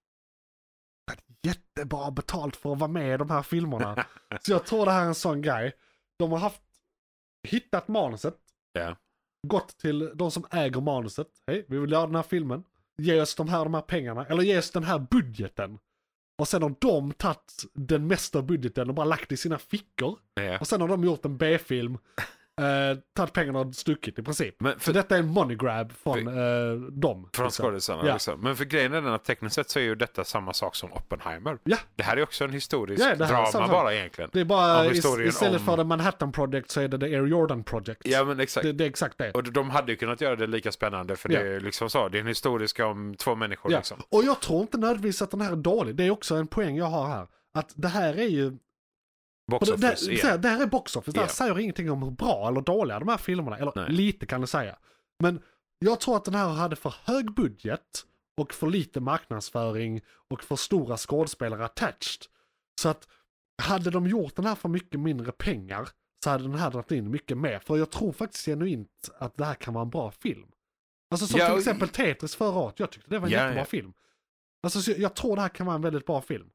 [1.46, 4.06] Jättebra betalt för att vara med i de här filmerna.
[4.40, 5.72] Så jag tror det här är en sån grej.
[6.18, 6.62] De har haft,
[7.48, 8.36] hittat manuset,
[8.72, 8.96] Ja.
[9.48, 11.28] gått till de som äger manuset.
[11.46, 12.64] Hej, vi vill göra den här filmen.
[12.98, 15.78] Ge oss de här, de här pengarna, eller ge oss den här budgeten.
[16.38, 20.18] Och sen har de tagit den mesta budgeten och bara lagt i sina fickor.
[20.34, 20.58] ja.
[20.58, 21.98] Och sen har de gjort en B-film,
[22.60, 24.54] eh, tagit pengarna och stuckit i princip.
[24.58, 27.28] Men Så för, detta är en money grab från eh, dem.
[27.34, 27.64] från liksom.
[27.64, 28.12] skådisarna Ja.
[28.12, 28.40] liksom.
[28.40, 30.92] Men för grejen är den att tekniskt sett så är ju detta samma sak som
[30.92, 31.58] Oppenheimer.
[31.64, 31.76] Ja.
[31.96, 34.30] Det här är också en historisk Ja, drama bara egentligen.
[34.32, 37.64] Det är bara istället om- för The Manhattan Project så är det The Air Jordan
[37.64, 38.00] Project.
[38.04, 38.64] Ja, men exakt.
[38.66, 39.30] det, det är exakt det.
[39.30, 41.40] Och de hade ju kunnat göra det lika spännande för Ja.
[41.42, 43.78] det är liksom så, det är en historiska om två människor Ja.
[43.78, 43.98] liksom.
[44.08, 45.94] Och jag tror inte nödvändigtvis att den här är dålig.
[45.96, 47.26] Det är också en poäng jag har här.
[47.54, 48.52] Att det här är ju
[49.50, 50.40] Box det, office här, igen.
[50.40, 51.32] det här är box office, det här Ja.
[51.32, 53.58] säger ingenting om hur bra eller dåliga de här filmerna.
[53.58, 53.92] Eller Nej.
[53.92, 54.76] lite kan det säga.
[55.22, 55.42] Men
[55.78, 58.04] jag tror att den här hade för hög budget
[58.40, 62.26] och för lite marknadsföring och för stora skådespelare attached.
[62.80, 63.08] Så att
[63.62, 65.88] hade de gjort den här för mycket mindre pengar
[66.24, 67.58] så hade den här dragit in mycket mer.
[67.58, 70.48] För jag tror faktiskt genuint att det här kan vara en bra film.
[71.10, 73.60] Alltså som Ja, till exempel Tetris förra året, jag tyckte det var en Ja, jättebra
[73.60, 73.64] ja.
[73.64, 73.92] film.
[74.62, 76.50] Alltså så jag tror det här kan vara en väldigt bra film.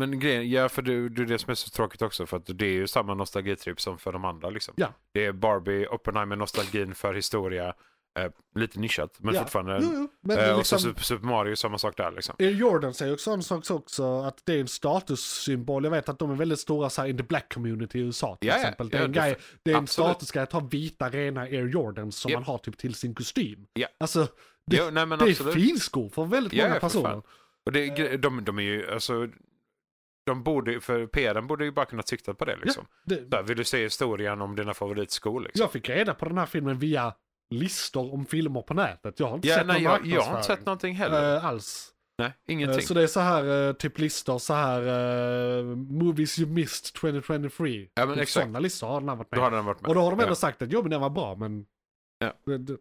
[0.00, 2.58] Men grejen, ja för det, det är det som är så tråkigt också för att
[2.58, 4.74] det är ju samma nostalgitripp som för de andra liksom.
[4.76, 4.88] Ja.
[5.12, 7.74] Det är Barbie, Oppenheimer, nostalgin för historia,
[8.18, 9.40] eh, lite nischat men ja.
[9.40, 9.80] fortfarande.
[9.82, 10.08] Jo, jo.
[10.22, 12.34] Men eh, och liksom, så Super, Super Mario, samma sak där liksom.
[12.38, 15.84] Jordan säger också en sak också att det är en statussymbol.
[15.84, 18.36] Jag vet att de är väldigt stora så här, in the black community i USA
[18.40, 18.88] till Ja, exempel.
[18.88, 21.68] Det är Ja, en, det- grej, det är en statusgrej att ha vita rena Air
[21.68, 23.66] Jordans som man har typ till sin kostym.
[23.72, 23.88] Ja.
[24.00, 24.28] Alltså,
[24.66, 27.22] det, Jo, nej, det är finskor för väldigt många personer.
[27.66, 29.28] Och det, de, de är ju, alltså,
[30.26, 32.86] de borde, för PRn borde ju bara kunna sikta på det liksom.
[33.04, 35.60] Det, Så här, vill du se historien om dina favoritskor liksom?
[35.60, 37.14] jag fick reda på den här filmen via
[37.50, 39.20] listor om filmer på nätet.
[39.20, 41.36] Jag har inte Ja, sett nej, någon jag, jag har inte sett någonting heller.
[41.36, 41.92] eh, alls.
[42.18, 42.78] nej, ingenting.
[42.78, 44.82] Eh, Så det är så här, eh, typ listor, så här,
[45.74, 47.88] movies you missed 2023.
[47.94, 48.42] Ja, men Typ exakt.
[48.44, 49.88] Sådana listor har den här varit med Då hade den varit med.
[49.88, 50.34] Och då har de ändå ja.
[50.34, 51.66] sagt att jo men den var bra men...
[52.18, 52.32] Ja.
[52.46, 52.76] Det, det,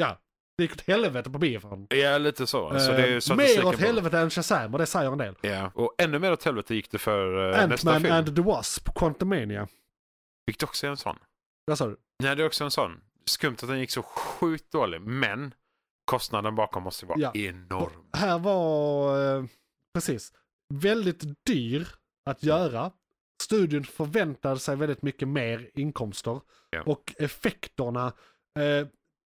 [0.00, 0.18] ja.
[0.58, 1.86] Det gick åt helvete på biofon.
[1.90, 2.68] Ja, lite så.
[2.68, 5.18] Alltså, Eh, det är ju statistik mer åt helvete än Shazam och det säger en
[5.18, 5.34] del.
[5.40, 8.14] Ja, och ännu mer åt helvete gick det för uh, nästa Ant-Man film.
[8.14, 9.68] and the Wasp, Quantumania.
[10.46, 11.16] Vilket också är en sån.
[11.64, 11.96] Vad sa du?
[12.22, 13.00] Nej, det är också en sån.
[13.26, 15.54] Skumt att den gick så sjukt dålig, men
[16.04, 17.32] kostnaden bakom måste vara Ja.
[17.34, 18.08] enorm.
[18.12, 19.44] Här var, eh,
[19.94, 20.32] precis,
[20.74, 21.88] väldigt dyr
[22.30, 22.90] att göra.
[23.42, 26.40] Studion förväntade sig väldigt mycket mer inkomster.
[26.70, 26.82] Ja.
[26.86, 28.06] Och effekterna,
[28.58, 28.86] eh,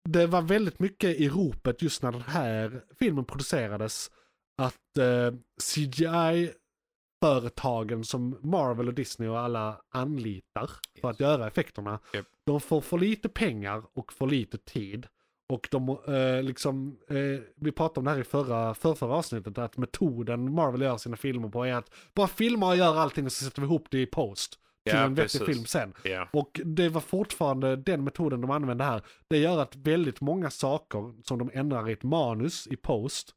[0.06, 4.10] det var väldigt mycket i ropet just när den här filmen producerades.
[4.58, 12.00] Att eh, CGI-företagen som Marvel och Disney och alla anlitar för att göra effekterna.
[12.14, 12.26] Japp.
[12.46, 15.06] De får för lite pengar och för lite tid.
[15.48, 19.76] Och de, eh, liksom, eh, vi pratade om det här i förra, förra avsnittet, att
[19.76, 23.44] metoden Marvel gör sina filmer på är att bara filma och göra allting och så
[23.44, 24.58] sätter vi ihop det i post.
[24.86, 25.94] Till Ja, en vettig film sen.
[26.04, 26.28] Ja.
[26.32, 29.02] Och det var fortfarande den metoden de använde här.
[29.30, 33.34] Det gör att väldigt många saker som de ändrar i ett manus i post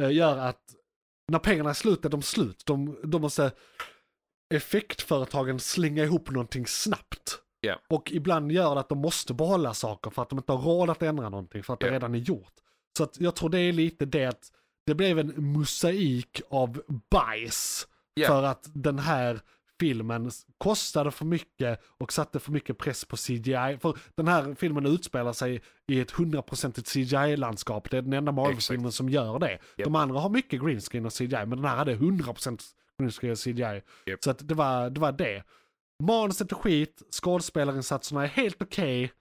[0.00, 0.62] eh, gör att
[1.32, 2.62] när pengarna är slut är de slut.
[2.66, 3.52] De, de måste
[4.54, 7.38] effektföretagen slänga ihop någonting snabbt.
[7.60, 7.80] Ja.
[7.88, 10.90] Och ibland gör det att de måste behålla saker för att de inte har råd
[10.90, 11.92] att ändra någonting för att det Ja.
[11.92, 12.52] redan är gjort.
[12.98, 14.52] Så att jag tror det är lite det att
[14.86, 18.26] det blev en mosaik av bajs Ja.
[18.28, 19.40] för att den här
[19.80, 23.78] filmen kostade för mycket och satte för mycket press på CGI.
[23.80, 27.90] För den här filmen utspelar sig i ett hundraprocentigt CGI-landskap.
[27.90, 29.58] Det är den enda Marvel-filmen som gör det.
[29.76, 32.60] De andra har mycket green screen och CGI, men den här hade 100%
[32.98, 33.82] green screen och CGI.
[34.06, 34.24] Japp.
[34.24, 35.42] Så att det, var, det var det.
[36.02, 39.12] Manuset är skit, skådespelarinsatserna är helt okej.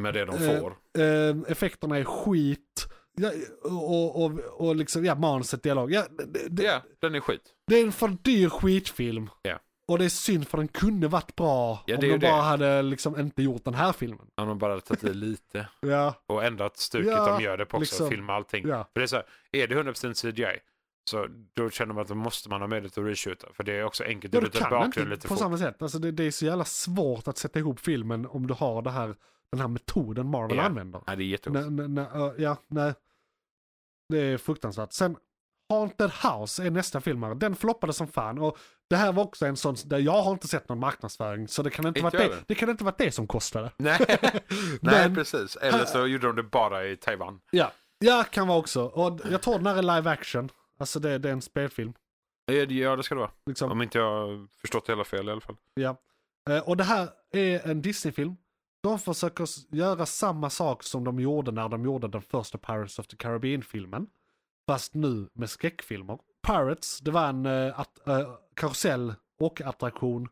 [0.00, 0.76] Med det de Eh, får.
[0.98, 2.86] Eh, effekterna är skit.
[3.20, 3.30] Ja,
[3.64, 5.92] och, och, och liksom, ja, manuset, dialog.
[5.92, 7.40] Ja, det, det, Ja, den är skit.
[7.66, 9.30] det är en för dyr skitfilm.
[9.42, 9.58] Ja.
[9.88, 12.42] Och det är synd för den kunde varit bra Ja, om de bara det.
[12.42, 14.26] hade liksom inte gjort den här filmen.
[14.34, 15.68] Om de bara tagit i lite.
[15.80, 17.80] Ja, Och ändrat stuket Ja, de gör det på också.
[17.80, 18.10] liksom.
[18.10, 18.68] Filma allting.
[18.68, 18.88] ja.
[18.92, 20.58] För det är så här, är det 100% CGI
[21.10, 23.46] så då känner man att då måste man ha möjlighet att reshoota.
[23.52, 25.38] För det är också enkelt ja att du byta bakgrund lite på fort.
[25.38, 25.82] samma sätt.
[25.82, 28.90] Alltså det, det är så jävla svårt att sätta ihop filmen om du har det
[28.90, 29.14] här,
[29.52, 30.62] den här metoden Marvel Ja.
[30.62, 31.00] använder.
[31.06, 32.94] Nej, det är uh, ja, nej.
[34.08, 34.92] Det är fruktansvärt.
[34.92, 35.16] Sen
[35.68, 37.34] Haunted House är nästa film här.
[37.34, 38.38] Den floppade som fan.
[38.38, 38.58] Och
[38.90, 41.48] det här var också en sån, där jag har inte sett någon marknadsföring.
[41.48, 43.70] Så det kan inte, Inte vara det, det kan inte vara det som kostade.
[43.76, 43.98] Nej,
[44.80, 45.56] nej precis.
[45.56, 47.40] Eller så gjorde de det bara i Taiwan.
[47.50, 48.84] Ja, ja kan vara också.
[48.84, 50.48] Och jag tror den här är live action.
[50.78, 51.92] Alltså det, det är en spelfilm.
[52.68, 53.30] Ja, det ska det vara.
[53.46, 53.70] Liksom.
[53.70, 55.56] Om inte jag förstått det hela fel i alla fall.
[55.74, 55.96] Ja.
[56.50, 58.36] Eh, Och det här är en Disney-film.
[58.82, 63.06] De försöker göra samma sak som de gjorde när de gjorde den första Pirates of
[63.06, 64.06] the Caribbean-filmen.
[64.68, 66.18] Fast nu med skräckfilmer.
[66.46, 70.28] Pirates, det var en uh, att, uh, karusell och attraktion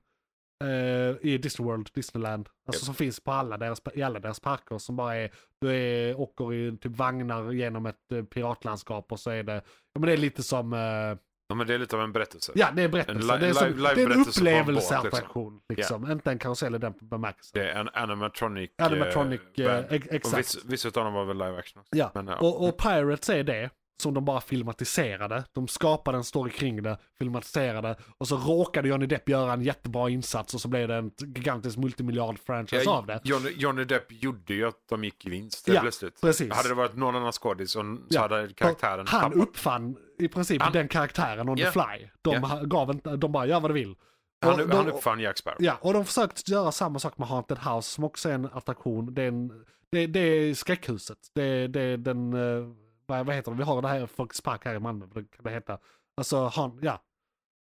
[0.65, 2.49] eh, i Disney World, Disneyland.
[2.69, 6.21] Alltså som finns på alla deras, i alla deras parker som bara är, du är,
[6.21, 9.55] åker i typ vagnar genom ett uh, piratlandskap och så är det,
[9.95, 11.19] ja men det är lite som eh,
[11.49, 12.53] Ja, men det är lite av en berättelse.
[12.55, 13.35] Ja, det är berättelse.
[13.35, 15.61] En det är, som, live- det är en upplevelseattraktion.
[15.69, 16.11] Liksom.
[16.11, 17.61] Inte en karusell i den bemärkelsen.
[17.63, 20.39] Det är en animatronic, Animatronic, eh, eh, Och exakt.
[20.39, 21.97] viss- Vissa av dem var väl live action också.
[21.97, 22.37] Ja, Men, ja.
[22.37, 23.71] och, och Pirates är det.
[24.03, 25.45] Som de bara filmatiserade.
[25.53, 27.97] De skapade en story kring det, filmatiserade.
[28.19, 31.79] Och så råkade Johnny Depp göra en jättebra insats och så blev det en gigantisk
[31.79, 33.21] multimiljard-franchise Ja, av det.
[33.25, 36.21] Johnny, Johnny Depp gjorde ju att de gick i vinst Ja, plötsligt.
[36.21, 36.53] precis.
[36.53, 39.49] Hade det varit någon annan skådis så Ja, hade karaktären Han tappat.
[39.49, 41.67] uppfann i princip Han- den karaktären on Ja.
[41.67, 42.09] the fly.
[42.23, 43.95] De, ha- gav inte, de bara gör vad du vill.
[44.41, 45.57] Han, de- han uppfann Jack Sparrow.
[45.61, 49.15] Ja, och de försökte göra samma sak med Haunted House som också är en attraktion.
[49.15, 51.19] Det är, en, det, det är skräckhuset.
[51.35, 52.67] Det, det är den, eh,
[53.07, 55.45] vad, vad heter det, vi har det här Folkets Park här i Malmö, vad kan
[55.45, 55.79] det heta?
[56.17, 57.03] Alltså, han, ja.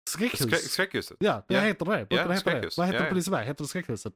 [0.09, 0.39] Skräckhus.
[0.39, 1.17] Skrä, skräckhuset.
[1.19, 1.59] ja, det Ja.
[1.61, 1.91] heter det.
[2.05, 2.77] Brukar Ja, det heta det?
[2.77, 3.15] Vad heter Ja, det på.
[3.15, 3.45] Liseberg?
[3.45, 4.13] Heter det skräckhuset?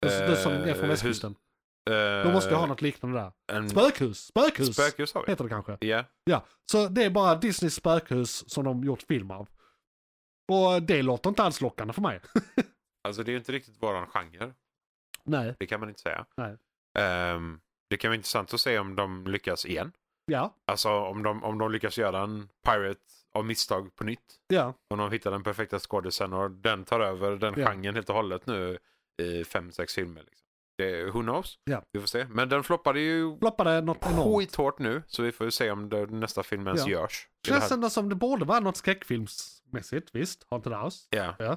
[0.00, 1.30] Det, det som är från Eh, västkusten.
[1.30, 3.68] hus- De måste ju ha eh, något liknande där.
[3.68, 4.18] Spökhus!
[4.26, 4.74] Spökhus!
[4.74, 5.32] Spökhus har vi.
[5.32, 5.76] Heter det kanske.
[5.80, 6.04] Ja.
[6.24, 9.48] Ja, så det är bara Disneys spökhus som de gjort film av.
[10.52, 12.20] Och det låter inte alls lockande för mig.
[13.04, 14.52] Alltså det är ju inte riktigt våran genre.
[15.24, 16.26] Nej, Det kan man inte säga.
[16.36, 16.56] Nej.
[16.98, 17.60] Ehm,
[17.90, 19.92] det kan vara intressant att se om de lyckas igen.
[20.30, 23.00] Ja, Alltså om de, om de lyckas göra en Pirate
[23.34, 24.20] av misstag på nytt.
[24.48, 24.74] ja.
[24.90, 27.66] Om de hittar den perfekta skådisen och den tar över den Ja.
[27.70, 28.78] genren helt och hållet nu
[29.22, 30.20] i fem, sex filmer.
[30.22, 30.46] Liksom.
[30.78, 31.58] Det, who knows?
[31.64, 31.82] Ja.
[31.92, 32.26] Vi får se.
[32.30, 35.02] Men den floppade ju Floppade något skithårt nu.
[35.06, 36.92] Så vi får ju se om det, nästa film ens Ja.
[36.92, 37.28] görs.
[37.46, 40.46] Känns ändå som det borde vara något skräckfilmsmässigt, visst.
[40.50, 41.06] Haunted House.
[41.10, 41.34] Ja.
[41.38, 41.56] Ja.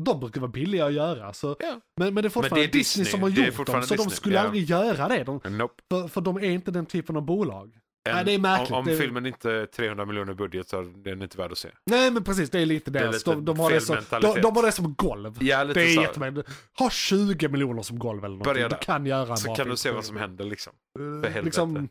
[0.00, 1.32] De brukar vara billiga att göra.
[1.32, 1.56] Så.
[1.60, 1.80] Ja.
[1.96, 3.04] Men, men det är fortfarande det är Disney, Disney.
[3.10, 4.10] som har gjort dem, så de Disney.
[4.16, 4.40] skulle Ja.
[4.42, 5.24] aldrig göra det.
[5.24, 5.74] De, Nope.
[5.90, 7.76] för, för de är inte den typen av bolag.
[8.08, 8.70] En, Nej, det är märkligt.
[8.70, 11.58] Om, om Det- filmen inte är 300 miljoner budget så är den inte värd att
[11.58, 11.68] se.
[11.86, 14.40] Nej men precis, det är lite Det är lite de, de, har det som, de,
[14.40, 15.36] de har det som golv.
[15.40, 16.48] Ja, lite Det är jättemärkligt.
[16.78, 18.52] Ha 20 miljoner som golv eller någonting.
[18.52, 18.82] Börja Du där.
[18.82, 19.68] kan göra en Så kan film.
[19.70, 20.72] du se vad som händer liksom.
[20.98, 21.42] Eh, helvete.
[21.42, 21.88] liksom,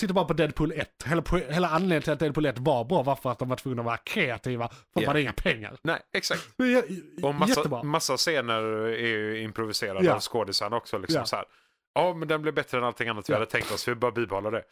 [0.00, 0.88] Titta bara på Deadpool 1.
[1.06, 3.82] Hela, hela anledningen till att Deadpool 1 var bra var för att de var tvungna
[3.82, 4.68] att vara kreativa.
[4.68, 5.08] För de Ja.
[5.08, 5.76] hade inga pengar.
[5.82, 6.48] Nej, exakt.
[6.58, 7.82] Jä- Och massa, jättebra.
[7.82, 10.14] massa scener är ju improviserade Ja.
[10.14, 10.98] av skådisarna också.
[10.98, 11.26] Liksom Ja.
[11.26, 11.44] så här.
[11.94, 13.88] Ja, men den blev bättre än allting annat vi hade tänkt oss.
[13.88, 14.62] Vi bara bibehåller det.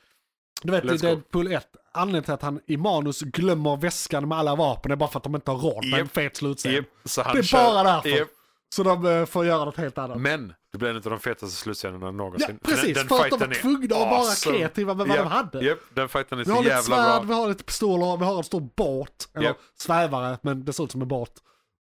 [0.62, 1.06] Du vet i Let's go.
[1.06, 5.10] Deadpool 1, anledningen till att han i manus glömmer väskan med alla vapen är bara
[5.10, 6.12] för att de inte har råd med en Japp.
[6.14, 6.84] fet slutscen.
[7.04, 8.08] Så han Det är kör- bara därför.
[8.08, 8.28] Japp.
[8.74, 10.20] Så de eh, får göra något helt annat.
[10.20, 12.58] Men det blev en av de fetaste slutscenerna Ja, någonsin.
[12.62, 12.82] precis.
[12.84, 14.56] Den, den för att de var tvungna att vara awesome.
[14.58, 15.64] kreativa med vad Japp, de hade.
[15.64, 17.28] Japp, den fighten är Vi har så lite jävla svärd, bra.
[17.28, 19.28] vi har lite pistoler, vi har en stor båt.
[19.34, 19.56] Eller Japp.
[19.78, 21.32] svävare, men det ser ut som en båt.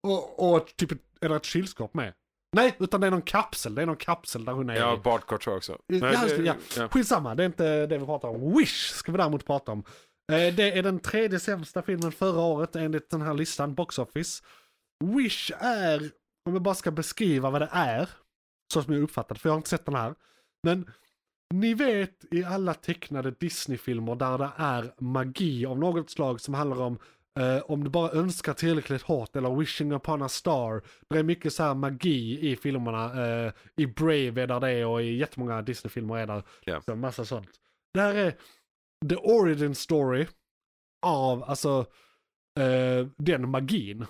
[0.08, 2.14] Och, och typ är det ett kylskåp med?
[2.56, 3.76] Nej, utan det är någon kapsel.
[3.76, 5.72] Det är någon kapsel där hon är Ja, badkort tror jag också.
[5.88, 6.54] Ja, Nej, det, det- ja.
[6.78, 6.88] ja.
[6.90, 8.58] Skitsamma, det är inte det vi pratar om.
[8.58, 9.84] Wish ska vi däremot prata om.
[10.32, 14.44] Eh, Det är den tredje sämsta filmen förra året enligt den här listan, Box Office.
[15.04, 16.10] Wish är,
[16.48, 18.10] om jag bara ska beskriva vad det är,
[18.74, 20.16] så som jag uppfattat, för jag har inte sett den här.
[20.64, 20.92] Men
[21.54, 26.82] ni vet i alla tecknade Disney-filmer där det är magi av något slag som handlar
[26.82, 27.00] om
[27.40, 30.82] eh, om du bara önskar tillräckligt hårt eller wishing upon a star.
[31.10, 33.26] Det är mycket så här magi i filmerna.
[33.26, 36.44] Eh, I Brave är där det och i jättemånga Disney-filmer är där.
[36.66, 36.82] Ja.
[36.82, 37.50] Så massa sånt.
[37.94, 38.36] Det här är
[39.10, 40.28] the origin story
[41.06, 41.86] av alltså
[42.60, 44.06] eh, den magin.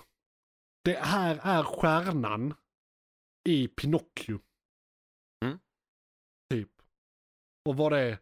[0.84, 2.54] Det här är stjärnan
[3.48, 4.40] i Pinocchio.
[5.44, 5.58] Mm.
[6.50, 6.70] Typ.
[7.68, 8.18] Och vad det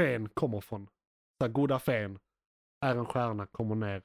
[0.00, 0.88] fen kommer från.
[1.42, 2.18] Så goda fen
[2.84, 4.02] är en stjärna, kommer ner,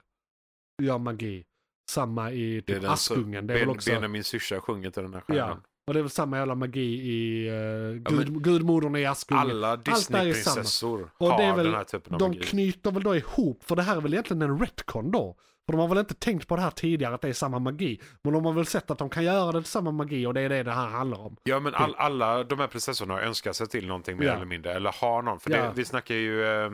[0.84, 1.46] gör magi.
[1.92, 3.48] Samma i Det typ så- Askungen.
[3.48, 3.92] Det är väl Ben, också...
[3.92, 5.64] Benjamin syrsa sjunger till den här stjärnan.
[5.88, 9.42] Och det är väl samma jävla magi i uh, gud, Gudmodern i Askungen.
[9.50, 9.78] Alla.
[9.78, 12.40] Disneyprinsessor Och har det är väl- den här typen av De magi.
[12.44, 15.38] knyter väl då ihop, för det här är väl egentligen en retcon då.
[15.66, 18.02] För de har väl inte tänkt på det här tidigare att det är samma magi.
[18.24, 20.50] Men de har väl sett att de kan göra det samma magi och det är
[20.50, 21.38] det det här handlar om.
[21.44, 24.34] Ja men all, alla de här prinsessorna önskar sig till någonting mer Ja.
[24.36, 24.74] eller mindre.
[24.74, 25.40] Eller har någon.
[25.40, 25.64] För Ja.
[25.64, 26.44] det, vi snackar ju...
[26.44, 26.72] Eh,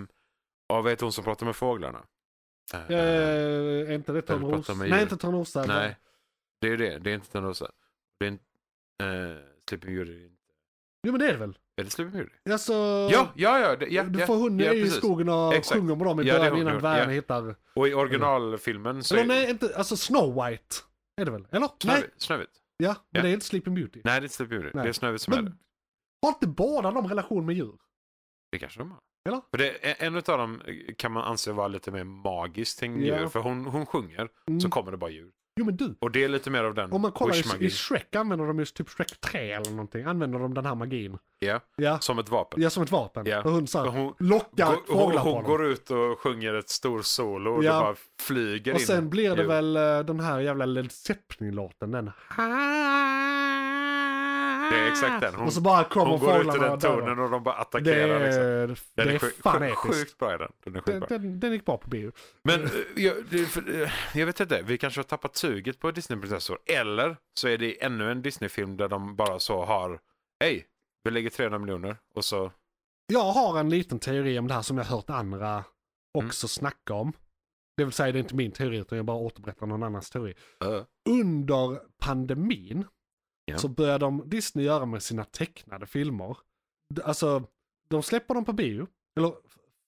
[0.68, 2.00] ja, vad heter hon som pratar med fåglarna?
[2.74, 4.52] Eh, Eh, är inte det Jag Törnros?
[4.68, 5.66] pratar med Nej, inte Törnrosa.
[5.68, 5.98] nej,
[6.62, 6.98] det är det.
[7.00, 7.72] Det är inte Törnrosa.
[8.20, 8.44] Det är inte...
[9.04, 9.38] Eh,
[9.70, 10.30] Sleeping Beauty.
[11.08, 11.58] Jo men det är det väl?
[11.82, 12.52] Är det Sleeping Beauty?
[12.52, 12.74] Alltså,
[13.12, 13.76] Ja, ja, ja.
[13.76, 15.80] Det, ja, du ja, får hon ja, i skogen och Exakt.
[15.80, 17.06] sjunger med dem i Ja, början hon, innan ja.
[17.10, 17.56] hittar...
[17.76, 20.76] Och i originalfilmen så Eller är nej, inte, alltså Snow White.
[21.22, 21.48] Är det väl?
[21.52, 21.60] Eller?
[21.60, 22.14] Nej, Snövit.
[22.18, 22.50] Snövit.
[22.78, 23.22] ja, men Ja.
[23.22, 24.02] det är inte Sleeping Beauty.
[24.04, 24.72] Nej, det är inte Sleeping Beauty.
[24.78, 24.84] Nej.
[24.84, 25.44] Det är Snövit som är det.
[25.44, 25.58] Men
[26.22, 27.74] har inte båda de relation med djur?
[28.52, 29.00] Det kanske de har.
[29.30, 29.42] Eller?
[29.52, 29.70] För det,
[30.04, 30.62] en av dem
[30.98, 32.88] kan man anse vara lite mer magiskt Ja.
[32.88, 33.28] djur.
[33.28, 34.60] För hon, hon sjunger, Mm.
[34.62, 35.32] så kommer det bara djur.
[35.60, 37.70] Jo men du, Och det är lite mer av den om man kollar i, i
[37.70, 40.04] Shrek använder de just typ Shrek 3 eller någonting.
[40.06, 41.18] Använder de den här magin.
[41.40, 42.62] Ja, Ja, som ett vapen.
[42.62, 43.26] ja som ett vapen.
[43.26, 43.44] Ja.
[43.44, 45.44] Och hon så här, Hon, lockar hon, på hon dem.
[45.44, 47.74] går ut och sjunger ett stor solo och Ja.
[47.74, 48.86] det bara flyger Och in.
[48.88, 49.48] sen blir det djur.
[49.48, 51.92] väl eh, den här jävla Led Zeppelin-låten.
[51.92, 52.12] Den.
[54.72, 55.36] Det är exakt den.
[55.36, 57.62] Hon, och så bara kommer hon går ut i den tonen och de bara Det
[57.62, 58.20] attackerar.
[58.26, 58.44] liksom.
[58.44, 59.96] är, Den det är sjuk- fan sjuk- episkt.
[60.00, 60.52] Sjukt bra är den.
[60.64, 62.12] Den är Den, den, den gick bra på bio.
[62.44, 66.60] Men eh, jag, det, eh, jag vet inte, vi kanske har tappat suget på Disneyprinsessor.
[66.66, 70.00] Eller så är det ännu en Disney-film där de bara så har,
[70.44, 70.66] hej,
[71.04, 72.52] vi lägger 300 miljoner och så,
[73.08, 75.64] Jag har en liten teori om det här som jag hört andra
[76.18, 76.28] Mm.
[76.28, 77.14] också snacka om.
[77.78, 80.34] Det vill säga det är inte min teori utan jag bara återberättar någon annans teori.
[80.64, 82.86] uh, Under pandemin
[83.46, 83.58] Ja.
[83.58, 86.38] så började de Disney göra med sina tecknade filmer.
[87.04, 87.48] Alltså,
[87.90, 88.88] de släpper dem på bio.
[89.18, 89.34] Eller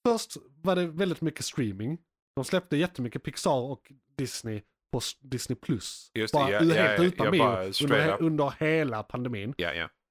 [0.07, 1.97] först var det väldigt mycket streaming.
[2.35, 4.61] De släppte jättemycket Pixar och Disney
[4.93, 5.55] på Disney+.
[5.55, 6.11] Plus.
[6.13, 9.53] Just det, bara, ja, helt ja, utan ja, bio bara under, under hela pandemin.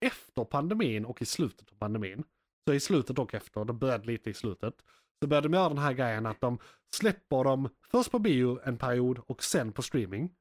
[0.00, 2.24] Efter pandemin och i slutet av pandemin,
[2.68, 4.74] så i slutet och efter, det började lite i slutet,
[5.22, 6.58] så började de göra den här grejen att de
[6.94, 10.34] släpper dem först på bio en period och sen på streaming.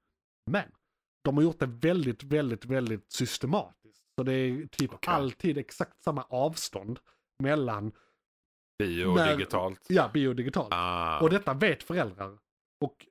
[0.51, 0.71] Men
[1.21, 4.03] de har gjort det väldigt, väldigt, väldigt systematiskt.
[4.15, 5.13] Så det är typ Okej.
[5.13, 6.99] alltid exakt samma avstånd
[7.43, 7.91] mellan
[8.79, 9.86] Bio och När- digitalt.
[9.89, 10.67] ja, bio och digitalt.
[10.71, 11.19] Ah.
[11.19, 12.38] Och detta vet föräldrar.
[12.81, 13.05] Och,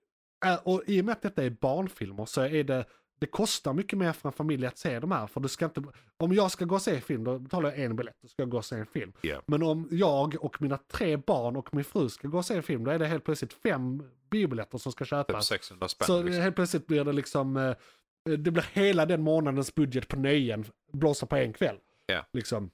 [0.47, 2.85] äh, och i och med att detta är barnfilmer så är det,
[3.21, 5.27] det kostar mycket mer för en familj att se de här.
[5.27, 5.83] För du ska inte,
[6.17, 8.45] om jag ska gå och se en film, då betalar jag en biljett och ska
[8.45, 9.13] gå och se en film.
[9.21, 9.43] Ja.
[9.47, 12.63] Men om jag och mina tre barn och min fru ska gå och se en
[12.63, 15.47] film, då är det helt plötsligt fem biobiljetter som ska Typ köpas.
[15.47, 16.07] 600 spänn.
[16.07, 16.43] så liksom.
[16.43, 17.75] helt plötsligt blir det liksom, eh,
[18.25, 21.77] det blir hela den månadens budget på nöjen blåsa på en kväll.
[22.07, 22.27] Ja.
[22.33, 22.71] Liksom.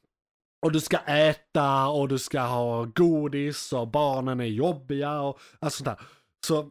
[0.62, 5.74] Och du ska äta och du ska ha godis och barnen är jobbiga och allt
[5.74, 6.00] sånt där.
[6.46, 6.70] Så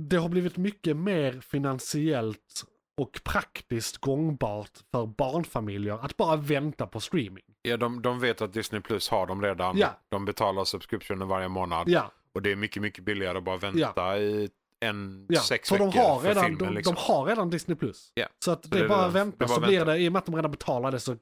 [0.00, 2.64] det har blivit mycket mer finansiellt
[2.96, 7.44] och praktiskt gångbart för barnfamiljer att bara vänta på streaming.
[7.62, 9.78] Ja, de, de vet att Disney Plus har dem redan.
[9.78, 10.00] Ja.
[10.08, 11.88] De betalar subscriptionen varje månad.
[11.88, 14.50] Ja, Och det är mycket, mycket billigare att bara vänta i
[14.84, 15.40] en ja.
[15.40, 16.58] sex för de har, för redan, filmen.
[16.66, 16.94] de, liksom.
[16.94, 17.76] de har redan Disney+.
[17.76, 18.12] Plus.
[18.14, 18.26] Ja.
[18.44, 20.26] Så att det, det är bara att vänta så blir det, i och med att
[20.26, 21.16] de redan betalar det så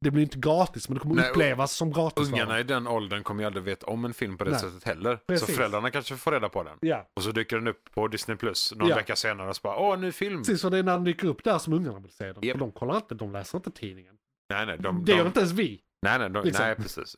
[0.00, 2.28] det blir inte gratis men det kommer Nej, upplevas som gratis.
[2.28, 4.60] Ungarna i den åldern kommer ju aldrig veta om en film på det Nej.
[4.60, 5.16] sättet heller.
[5.26, 5.46] Precis.
[5.46, 6.78] Så föräldrarna kanske får reda på den.
[6.80, 8.96] Ja, Och så dyker den upp på Disney Plus någon Ja.
[8.96, 10.38] vecka senare och så bara åh, ny film.
[10.40, 10.64] precis.
[10.64, 12.42] Och det är när den dyker upp där som ungarna vill se den.
[12.42, 12.54] Japp.
[12.54, 14.14] För de kollar inte, de läser inte tidningen.
[14.50, 15.80] Nej, nej, de, det de, gör inte ens vi.
[16.02, 16.64] nej, nej, de, liksom.
[16.64, 17.16] nej, precis.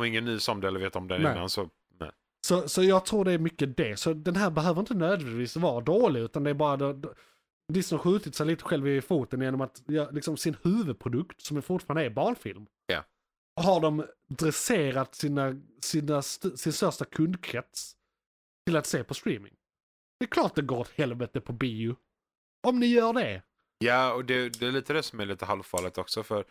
[0.00, 1.68] Vi ingen nys om det eller vet om det innan så.
[2.50, 3.96] Så, så jag tror det är mycket det.
[3.96, 6.92] Så den här behöver inte nödvändigtvis vara dålig utan det är bara
[7.72, 11.62] Disney har skjutit sig lite själv i foten genom att göra liksom sin huvudprodukt som
[11.62, 12.66] fortfarande är barnfilm.
[12.86, 13.04] Ja.
[13.56, 17.96] Har de dresserat sina, sina, sin största kundkrets
[18.66, 19.54] till att se på streaming.
[20.18, 21.96] Det är klart det går åt helvete på bio.
[22.66, 23.42] Om ni gör det.
[23.78, 26.22] Ja, och det, det är lite det som är lite halvfarligt också.
[26.22, 26.44] för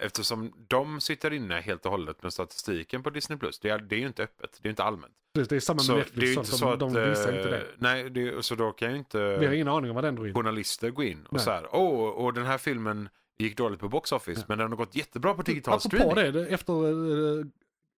[0.00, 3.38] Eftersom de sitter inne helt och hållet med statistiken på Disney+.
[3.38, 3.58] Plus.
[3.58, 5.12] Det är, det är ju inte öppet, det är inte allmänt.
[5.34, 6.80] Det det är samma med Så det är Netflix, så inte så att...
[6.80, 7.66] de visar eh, inte det.
[7.78, 10.34] Nej, det, så då kan ju inte Vi har ingen aning om vad den in.
[10.34, 11.42] journalister gå in och Nej.
[11.42, 14.44] så här, åh, och den här filmen gick dåligt på box office, Ja.
[14.48, 16.14] men den har gått jättebra på digital Apropå streaming.
[16.14, 17.46] det, det, efter uh,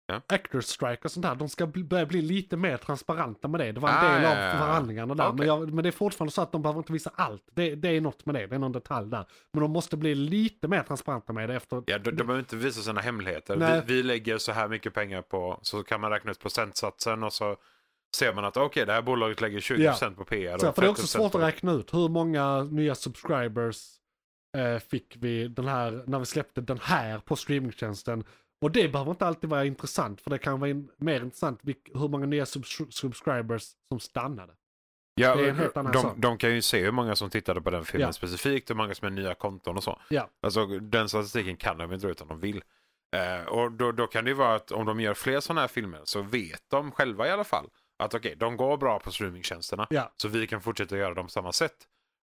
[0.10, 0.22] Ja.
[0.28, 3.72] Actors Strike och sånt där, de ska bli, börja bli lite mer transparenta med det.
[3.72, 4.52] Det var en Ah, del ja, av ja, ja.
[4.52, 5.24] förhandlingarna där.
[5.26, 5.48] Men, Okej.
[5.48, 7.43] jag, men det är fortfarande så att de behöver inte visa allt.
[7.52, 9.26] Det, det är något med det, det är någon detalj där.
[9.54, 11.84] Men de måste bli lite mer transparenta med det efter...
[11.88, 13.56] Ja, de, de behöver inte visa sina hemligheter.
[13.86, 17.34] Vi, vi lägger så här mycket pengar på, så kan man räkna ut procentsatsen och
[17.34, 17.56] så
[18.17, 20.58] ser man att okej, det här bolaget lägger 20% på PR.
[20.58, 23.78] Så, för det är också 30% svårt på- att räkna ut hur många nya subscribers
[24.58, 28.24] eh, fick vi den här, när vi släppte den här på streamingtjänsten.
[28.62, 31.62] Och det behöver inte alltid vara intressant, för det kan vara in, mer intressant
[31.93, 34.54] hur många nya subs- subscribers som stannade.
[35.20, 35.36] Ja,
[35.93, 38.13] de, de kan ju se hur många som tittade på den filmen Ja.
[38.13, 40.00] specifikt, hur många som är nya konton och så.
[40.10, 40.30] Ja.
[40.41, 42.63] Alltså den statistiken kan de inte dra ut om de vill.
[43.15, 45.67] Eh, och då, då kan det ju vara att om de gör fler sådana här
[45.67, 47.65] filmer så vet de själva i alla fall
[48.04, 49.88] att okej, de går bra på streamingtjänsterna.
[49.89, 50.12] Ja.
[50.17, 51.76] Så vi kan fortsätta göra dem på samma sätt.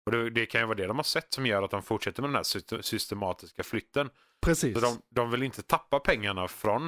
[0.07, 2.23] Och det, det kan ju vara det de har sett som gör att de fortsätter
[2.23, 4.11] med den här syste- systematiska flytten.
[4.47, 4.75] Precis.
[4.75, 6.87] Så de, de vill inte tappa pengarna från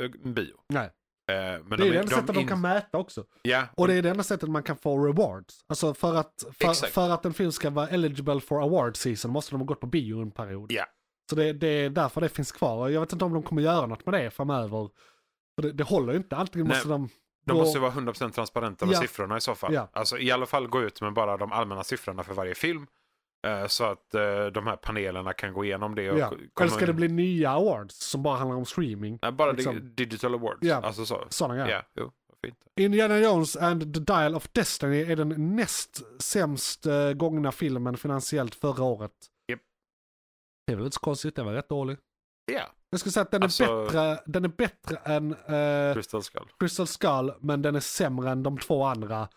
[0.00, 0.54] eh, bio.
[0.68, 0.84] Nej.
[1.30, 3.24] Eh, men Det är de, det enda sättet de in- kan mäta också.
[3.42, 5.64] Ja, Och det är det enda sättet man kan få rewards.
[5.68, 9.50] Alltså för att, för, för att en film ska vara eligible for award season måste
[9.52, 10.72] de ha gått på bio en period.
[10.72, 10.84] Ja.
[11.30, 12.88] Så det, det är därför det finns kvar.
[12.88, 14.88] Jag vet inte om de kommer göra något med det framöver.
[15.54, 16.36] För det, det håller ju inte.
[16.36, 17.08] Antingen Nej, måste de...
[17.48, 19.00] De gå- måste ju vara 100% transparenta med Ja.
[19.00, 19.74] siffrorna i så fall.
[19.74, 19.88] Ja.
[19.92, 22.86] Alltså i alla fall gå ut med bara de allmänna siffrorna för varje film.
[23.46, 26.10] eh, Så att eh, de här panelerna kan gå igenom det.
[26.10, 26.28] Och Ja.
[26.28, 29.18] komma Eller ska det in- bli nya awards som bara handlar om streaming?
[29.22, 30.58] Nej, bara liksom- di- digital awards.
[30.62, 30.76] Ja.
[30.76, 31.24] Alltså så.
[31.28, 31.84] Sådana Ja, grejer.
[31.94, 32.10] jo,
[32.46, 32.56] inte?
[32.76, 38.54] Indiana Jones and the Dial of Destiny är den näst sämst eh, gångna filmen finansiellt
[38.54, 39.12] förra året.
[39.48, 39.60] Japp.
[40.66, 41.96] Det är väl inte så konstigt, den var rätt dålig.
[42.52, 46.22] Ja, Jag skulle säga att den är, Alltså- bättre, den är bättre än eh, Crystal
[46.22, 46.46] Skull.
[46.58, 49.28] Crystal Skull, men den är sämre än de två andra.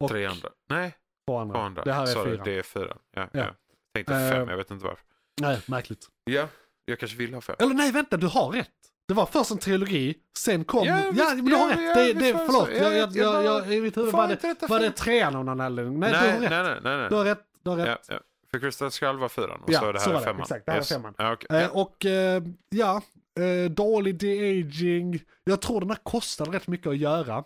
[0.00, 0.48] Och 300.
[0.68, 0.96] Nej,
[1.28, 1.54] Två andra.
[1.54, 1.82] 200.
[1.84, 2.44] Det här är Sorry, fyra.
[2.44, 2.96] Det är fyra.
[3.16, 3.40] Ja, Ja.
[3.40, 3.54] ja.
[3.94, 5.04] Tänkte Eh, fem, jag vet inte varför.
[5.40, 6.06] Nej, märkligt.
[6.24, 6.48] Ja,
[6.84, 7.56] jag kanske vill ha fem.
[7.58, 8.68] Eller nej, vänta, du har rätt.
[9.08, 10.84] Det var först en trilogi, sen kom...
[10.86, 11.96] Ja, Ja, men du har ja, rätt.
[11.98, 14.90] ja, det, det, förlåt, jag, Jag- jag, jag i mitt huvud var det, var det
[14.90, 16.00] trean av någon anledning.
[16.00, 16.50] Nej, nej, du har rätt.
[16.50, 17.08] nej, nej, nej, nej.
[17.08, 17.42] Du har rätt.
[17.62, 18.06] Du har rätt.
[18.08, 18.20] Ja.
[18.54, 20.24] För Crystal Skull var fyran och Ja, så är det här så var det.
[20.24, 20.40] femman.
[20.42, 21.14] Exakt, det här är femman.
[21.18, 21.62] Ja, okej.
[21.62, 23.02] Eh, och eh, ja,
[23.40, 25.20] eh, dålig de-aging.
[25.44, 27.44] Jag tror den här kostade rätt mycket att göra.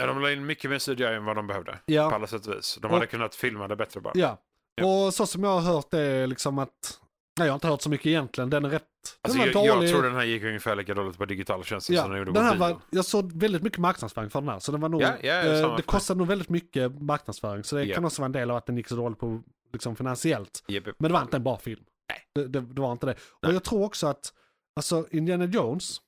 [0.00, 1.72] Ja, de la in mycket mer CGI än vad de behövde.
[1.72, 2.78] På Ja, alla sätt och vis.
[2.82, 4.12] De Och- hade kunnat filma det bättre bara.
[4.16, 4.38] ja.
[4.80, 5.06] Ja.
[5.06, 7.00] Och så som jag har hört det är liksom att
[7.38, 8.50] Nej, jag har inte hört så mycket egentligen.
[8.50, 8.82] Den är rätt...
[8.82, 9.90] Den Alltså, var jag, jag dålig.
[9.90, 12.34] tror den här gick ungefär lika dåligt på digital tjänster Ja, som den gjorde den
[12.34, 12.60] på här bio.
[12.60, 14.58] var, jag såg väldigt mycket marknadsföring för den här.
[14.58, 17.64] Så den var nog, Ja, ja, eh, det kostade nog väldigt mycket marknadsföring.
[17.64, 19.42] Så det kan också vara en del av att den gick så dåligt på
[19.72, 20.64] liksom, finansiellt.
[20.68, 20.84] Japp.
[20.98, 21.84] Men det var inte en bra film.
[22.08, 22.20] Nej.
[22.34, 23.16] Det, det, det var inte det.
[23.42, 23.48] Nej.
[23.48, 24.32] Och jag tror också att,
[24.76, 26.00] alltså Indiana Jones,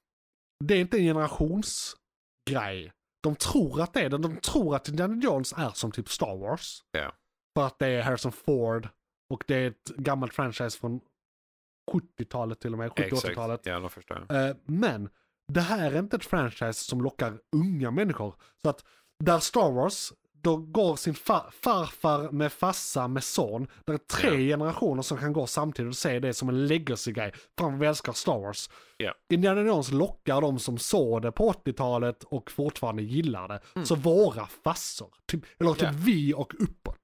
[0.65, 2.93] det är inte en generationsgrej.
[3.23, 4.19] De tror att det är det.
[4.19, 6.85] De tror att Indiana Jones är som typ Star Wars.
[6.91, 7.13] Ja.
[7.57, 8.89] För att det är Harrison Ford
[9.31, 11.01] och det är ett gammalt franchise från
[11.93, 13.61] 70-talet till och med, 70-80-talet.
[13.61, 14.33] Exakt, ja, de förstår.
[14.35, 15.09] Eh, men
[15.53, 18.35] det här är inte ett franchise som lockar unga människor.
[18.63, 18.85] Så att
[19.25, 23.67] där Star Wars, då går sin fa- farfar med farsa med son.
[23.85, 27.33] Det är tre generationer som kan gå samtidigt och se det som en legacy-grej.
[27.59, 28.71] Fan vad vi älskar Star Wars.
[28.97, 29.15] Ja.
[29.33, 33.87] Indiana Jones lockar de som såg det på 80-talet och fortfarande gillar det.
[33.87, 35.95] Så våra farsor, typ, eller typ Mm.
[35.95, 36.03] Ja.
[36.07, 36.97] vi och uppåt.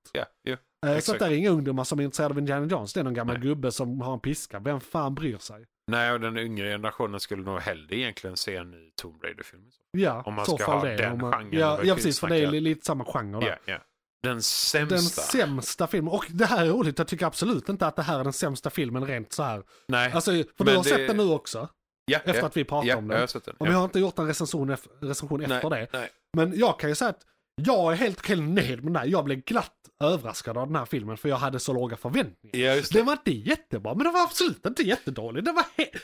[0.86, 2.92] Eh, Så att det är inga ungdomar som är intresserade av Indiana Jones.
[2.92, 3.42] Det är någon gammal Nej.
[3.48, 4.58] gubbe som har en piska.
[4.58, 5.64] Vem fan bryr sig?
[5.90, 9.62] Nej, och den yngre generationen skulle nog hellre egentligen se en ny Tomb Raider-film.
[9.90, 10.96] Ja, Om man så ska fall ha det.
[10.96, 12.20] den man, genren ja, ja, precis.
[12.20, 13.58] För det är lite samma genre där.
[13.64, 13.78] Ja, ja.
[14.22, 14.94] Den sämsta.
[14.94, 16.12] Den sämsta filmen.
[16.14, 16.98] Och det här är roligt.
[16.98, 19.62] Jag tycker absolut inte att det här är den sämsta filmen rent så här.
[19.88, 20.12] Nej.
[20.12, 21.68] Alltså, för du har det- sett den nu också.
[22.04, 23.26] ja, Efter ja, att vi pratade ja, om den.
[23.44, 23.54] den.
[23.58, 25.98] Och vi har inte gjort en recension, recension efter nej, det.
[25.98, 26.10] Nej.
[26.36, 27.20] Men jag kan ju säga att
[27.62, 29.06] jag är helt okej nöjd med den här.
[29.06, 29.72] Jag blev glatt
[30.04, 32.56] överraskad av den här filmen för jag hade så låga förväntningar.
[32.68, 32.90] Ja, det.
[32.92, 35.44] Den var inte jättebra, men den var absolut inte jättedålig.
[35.44, 35.98] Den var he-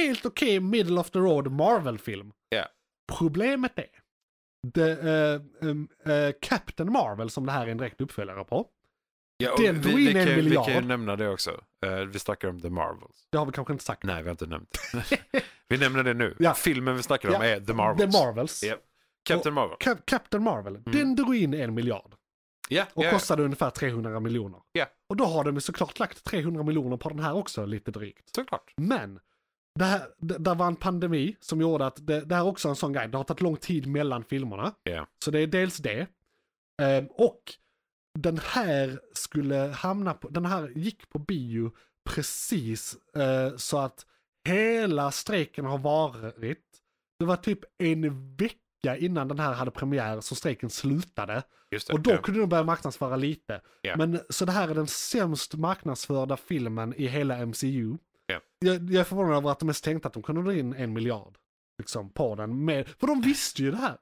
[0.00, 2.32] helt okej middle of the road Marvel-film.
[2.48, 2.64] Ja.
[3.18, 3.86] Problemet är,
[4.74, 8.66] det, eh, em, eh, Captain Marvel som det här är en direkt uppföljare på.
[9.36, 10.64] Ja, Den vi, drog in vi, en kan, vi miljard.
[10.64, 11.50] kan ju nämna det också.
[11.86, 13.26] Eh, vi snackar om The Marvels.
[13.32, 14.02] Det har vi kanske inte sagt.
[14.02, 14.78] Nej, vi har inte nämnt
[15.68, 16.36] vi nämner det nu.
[16.38, 16.54] Ja.
[16.54, 18.14] Filmen vi snackar om Ja, är The Marvels.
[18.16, 18.62] The Marvels.
[18.64, 18.76] Ja.
[19.34, 19.76] Captain Marvel.
[19.80, 22.14] Cap- Captain Marvel, den drog in en miljard.
[22.68, 24.60] Ja, Och ja, kostade ungefär 300 miljoner.
[24.72, 24.86] Ja.
[25.08, 28.34] Och då har de såklart lagt 300 miljoner på den här också, lite drygt.
[28.34, 28.72] såklart.
[28.76, 29.20] Men,
[29.78, 32.68] det här, det, där var en pandemi som gjorde att det, det här är också
[32.68, 33.08] en sån grej.
[33.08, 34.72] Det har tagit lång tid mellan filmerna.
[34.82, 35.06] Ja.
[35.24, 36.06] Så det är dels det.
[36.82, 37.42] Ehm, och
[38.18, 41.72] den här skulle hamna på, den här gick på bio
[42.10, 44.06] precis eh, så att
[44.48, 46.64] hela strejken har varit.
[47.18, 48.58] Det var typ en vecka
[48.98, 51.42] innan den här hade premiär så strejken slutade.
[51.70, 51.90] Det.
[51.90, 52.22] Och då ja.
[52.22, 53.60] kunde de börja marknadsföra lite.
[53.82, 53.96] Ja.
[53.96, 57.96] Men så det här är den sämst marknadsförda filmen i hela MCU.
[58.26, 58.40] Ja.
[58.58, 60.92] Jag, jag är förvånad över att de ens tänkte att de kunde dra in en
[60.92, 61.38] miljard.
[61.78, 62.64] Liksom på den.
[62.64, 63.96] Med, för de visste ju det här.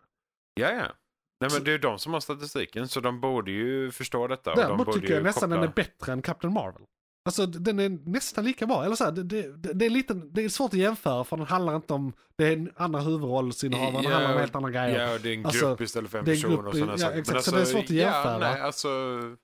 [0.54, 0.92] Ja, ja.
[1.40, 4.54] Nej, men det är ju de som har statistiken, så de borde ju förstå detta.
[4.54, 5.56] de Däremot borde tycker jag nästan koppla...
[5.56, 6.82] den är bättre än Captain Marvel.
[7.26, 8.84] Alltså den är nästan lika bra.
[8.84, 11.46] Eller så här, det, det, det, är lite, det är svårt att jämföra för den
[11.46, 15.06] handlar inte om, det är en annan huvudrollsinnehavare, den Ja, handlar om helt andra grejer.
[15.08, 17.18] Ja, och det är en grupp Alltså, istället för en person och sådana ja, saker.
[17.18, 18.32] exakt, så det är svårt att jämföra.
[18.32, 19.36] Ja, nej, alltså, Men,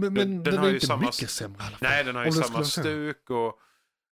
[0.00, 1.88] men den- den, den har är inte samma- mycket sämre i alla fall.
[1.90, 3.58] nej, den har ju samma stuk och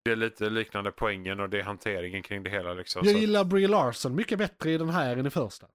[0.06, 2.74] det är lite liknande poängen och det är hanteringen kring det hela.
[2.74, 3.20] Liksom, Jag så.
[3.22, 5.68] gillar Brie Larson mycket bättre i den här än i första.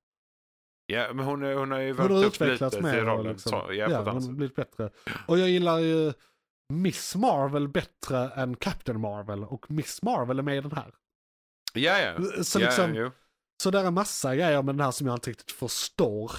[0.87, 2.93] Ja, men hon, hon har ju värmt upp lite mer.
[2.93, 3.33] till rollen.
[3.33, 4.91] Liksom, Så, ja, ja, hon har blivit bättre.
[5.27, 6.13] Och jag gillar ju
[6.71, 9.45] Miss Marvel bättre än Captain Marvel.
[9.45, 10.95] Och Miss Marvel är med i den här.
[11.75, 12.43] Ja, ja.
[12.45, 13.11] Så ja, liksom, jo.
[13.63, 16.33] Så där är massa grejer med den här som jag inte riktigt förstår.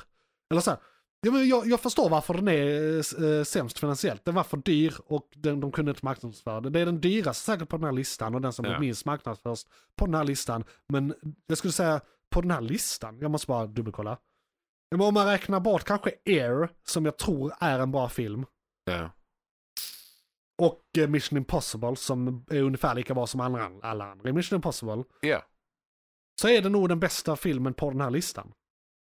[0.52, 0.80] Eller så här,
[1.22, 2.98] ja, jag, jag förstår varför den är
[3.38, 4.26] äh, sämst finansiellt.
[4.26, 6.70] Den var för dyr och den, de kunde inte marknadsföra det.
[6.70, 8.80] Det är den dyraste säkert på den här listan och den som Ja.
[8.80, 9.66] minst marknadsförs
[9.96, 10.64] på den här listan.
[10.90, 11.14] Men
[11.48, 14.18] jag skulle säga på den här listan, jag måste bara dubbelkolla.
[14.92, 18.46] Men om man räknar bort kanske Air, som jag tror är en bra film,
[18.86, 19.10] Ja.
[20.66, 24.56] Och eh, Mission Impossible som är ungefär lika bra som andra, alla andra i Mission
[24.56, 25.42] Impossible, ja,
[26.42, 28.52] så är det nog den bästa filmen på den här listan.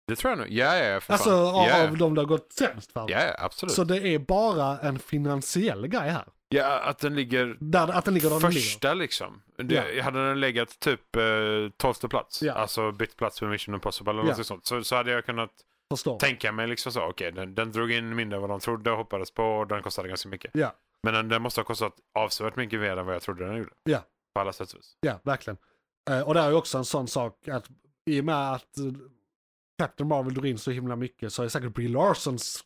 [0.07, 0.49] det tror jag nog.
[0.49, 1.89] Ja, ja, för Alltså fan.
[1.89, 3.05] av, de det har gått sämst för.
[3.09, 3.73] ja, ja, absolut.
[3.73, 6.25] Så det är bara en finansiell grej här.
[6.49, 8.61] Ja, att den ligger Där, att den ligger där den ligger.
[8.61, 9.41] första liksom.
[9.57, 11.23] Det, Hade den legat typ eh,
[11.77, 12.53] tolfte plats, Ja.
[12.53, 14.37] alltså bytt plats med Mission Impossible eller Ja.
[14.37, 15.51] något sånt, så, så hade jag kunnat
[15.91, 16.19] Förstår.
[16.19, 18.97] tänka mig liksom så, okej, den, den drog in mindre än vad de trodde och
[18.97, 20.51] hoppades på och den kostade ganska mycket.
[20.53, 20.73] Ja.
[21.05, 23.73] Men den, den måste ha kostat avsevärt mycket mer än vad jag trodde den gjorde.
[23.83, 23.99] Ja.
[24.33, 24.97] På alla sätt och vis.
[25.01, 25.57] Ja, verkligen.
[26.09, 27.69] Eh, och det är ju också en sån sak att
[28.05, 28.85] i och med att eh,
[29.77, 32.63] Captain Marvel drar in så himla mycket så är säkert Brie Larsons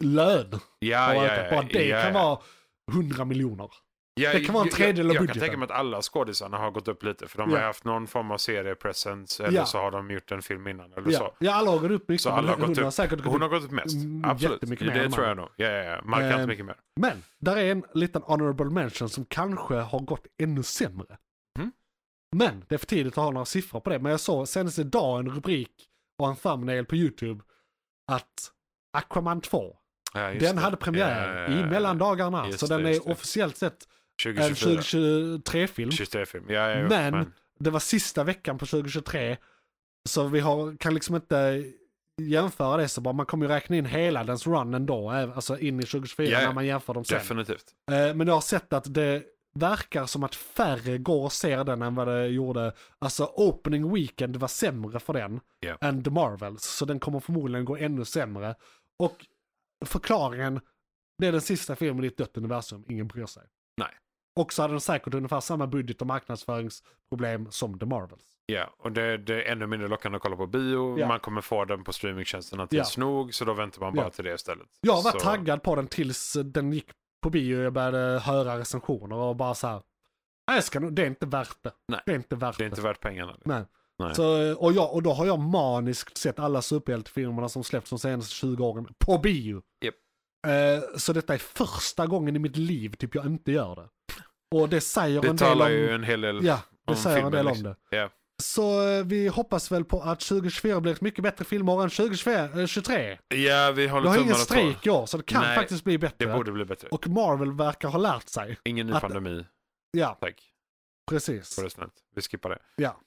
[0.00, 2.22] lön Ja, ja, ja, Bara det ja, kan ja.
[2.22, 2.38] vara
[2.92, 3.70] 100 miljoner.
[4.14, 5.40] Ja, det kan vara en jag- tredjedel av jag, jag kan budgeten.
[5.40, 7.56] tänka mig att alla skådisarna har gått upp lite för de Ja.
[7.56, 9.66] har haft någon form av seriepresence eller Ja.
[9.66, 11.34] så har de gjort en film innan eller Ja, så.
[11.38, 12.22] ja, alla har gått upp mycket.
[12.22, 12.92] Så alla har gått hon har upp.
[12.94, 13.96] säkert gått Hon har gått upp mest.
[14.24, 14.60] Absolut.
[14.60, 15.48] det mer tror jag nog.
[15.56, 16.00] Ja, ja, ja.
[16.04, 16.76] Markant Eh, mycket mer.
[17.00, 21.16] Men, där är en liten honorable mention som kanske har gått ännu sämre.
[21.58, 21.72] Mm.
[22.36, 23.98] Men, det är för tidigt att ha några siffror på det.
[23.98, 25.70] Men jag såg senast idag en rubrik
[26.18, 27.44] och en thumbnail på YouTube
[28.12, 28.50] att
[28.96, 29.76] Aquaman 2,
[30.14, 30.62] Ja, den det.
[30.62, 32.52] hade premiär i mellandagarna.
[32.52, 33.92] Så det, den är officiellt sett en 2024.
[34.22, 35.90] 2023-film.
[35.90, 36.44] 23-film.
[36.48, 39.36] Ja, ja, Men- Det var sista veckan på 2023.
[40.08, 41.64] Så vi har, kan liksom inte
[42.22, 43.12] jämföra det så bara.
[43.14, 45.10] Man kommer ju räkna in hela dens run ändå.
[45.10, 46.46] även- Alltså in i 2024 Ja, ja.
[46.46, 47.18] när man jämför dem sen.
[47.18, 47.64] definitivt.
[47.90, 49.22] Eh, Men jag har sett att det
[49.54, 52.72] verkar som att färre går och ser den än vad det gjorde.
[52.98, 55.76] Alltså opening weekend var sämre för den Ja.
[55.80, 56.62] än The Marvels.
[56.64, 58.54] Så den kommer förmodligen gå ännu sämre.
[58.98, 59.26] Och
[59.84, 60.60] förklaringen,
[61.18, 63.42] det är den sista filmen i ett dött universum, ingen bryr sig.
[64.36, 68.22] Och så hade den säkert ungefär samma budget och marknadsföringsproblem som The Marvels.
[68.46, 70.98] Ja, och det, det är ännu mindre lockande att kolla på bio.
[70.98, 71.08] Ja.
[71.08, 74.10] Man kommer få den på streamingtjänsterna tills nog, så då väntar man bara Ja.
[74.10, 74.66] till det istället.
[74.80, 76.86] Jag var så, taggad på den tills den gick
[77.22, 79.82] på bio och jag började höra recensioner och bara så här.
[80.48, 81.72] "Nej, Jag ska nog, det är inte värt det.
[81.88, 82.00] Nej.
[82.06, 83.36] Det är inte värt Det är inte värt pengarna.
[83.44, 83.64] Nej.
[83.98, 84.14] Nej.
[84.14, 88.34] Så, och, jag, och då har jag maniskt sett alla superhjältefilmerna som släppts de senaste
[88.34, 89.62] 20 åren på bio.
[89.84, 89.94] Japp.
[90.46, 93.88] Eh, så detta är första gången i mitt liv typ jag inte gör det.
[94.54, 95.72] Och det säger en Det del talar om...
[95.72, 97.74] ju en hel del Ja, det om säger en filmen, del om liksom.
[97.90, 97.96] det.
[97.96, 98.10] Ja.
[98.42, 103.18] Så eh, vi hoppas väl på att 2024 blir ett mycket bättre filmår än 2023.
[103.28, 105.92] Ja, vi håller har ingen tummarna strejk i år så det kan Nej, faktiskt bli
[105.92, 106.34] Det bättre.
[106.34, 106.88] borde bli bättre.
[106.88, 108.58] Och Marvel verkar ha lärt sig.
[108.64, 109.46] Ingen ny att- pandemi.
[109.90, 110.42] Ja, Tack.
[111.10, 111.56] precis.
[111.56, 111.88] Det.
[112.14, 112.58] Vi skippar det.
[112.76, 113.00] Ja.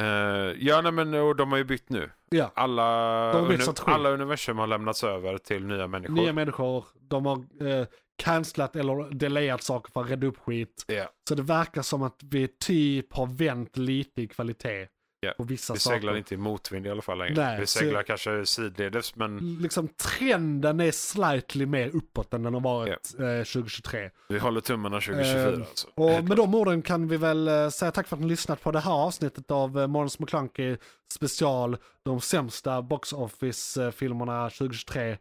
[0.00, 2.10] Eh, ja, nej, men och de har ju bytt nu.
[2.30, 2.52] Ja.
[2.54, 6.14] Alla, uni- alla universum har lämnats över till nya människor.
[6.14, 7.86] Nya människor, de har eh,
[8.22, 10.84] cancelat eller delayat saker för att rädda upp skit.
[10.86, 11.04] Ja.
[11.28, 14.88] Så det verkar som att vi typ har vänt lite i kvalitet
[15.22, 15.96] Ja, på vissa Vi saker.
[15.96, 17.34] seglar inte i motvind i alla fall längre.
[17.36, 22.54] Nej, vi så- seglar kanske sidledes, men Liksom trenden är slightly mer uppåt än den
[22.54, 24.10] har varit eh, 2023.
[24.28, 25.88] vi håller tummarna 2024 Ehm, alltså.
[25.94, 28.62] Och Helt med de orden kan vi väl eh, säga tack för att ni lyssnat
[28.62, 30.76] på det här avsnittet av eh, Måns McClunky
[31.14, 35.18] special, de sämsta box office-filmerna 2023.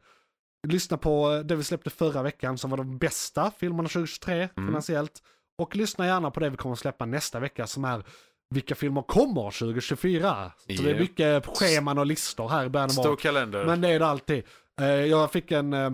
[0.67, 4.67] Lyssna på eh, det vi släppte förra veckan som var de bästa filmerna 2023 Mm.
[4.69, 5.21] finansiellt.
[5.57, 8.03] Och lyssna gärna på det vi kommer att släppa nästa vecka som är
[8.55, 10.51] vilka filmer kommer 2024.
[10.77, 13.65] Så det är mycket scheman och listor här i början av Stor kalender.
[13.65, 14.43] Men det är det alltid.
[14.81, 15.91] Eh, Jag fick en, eh,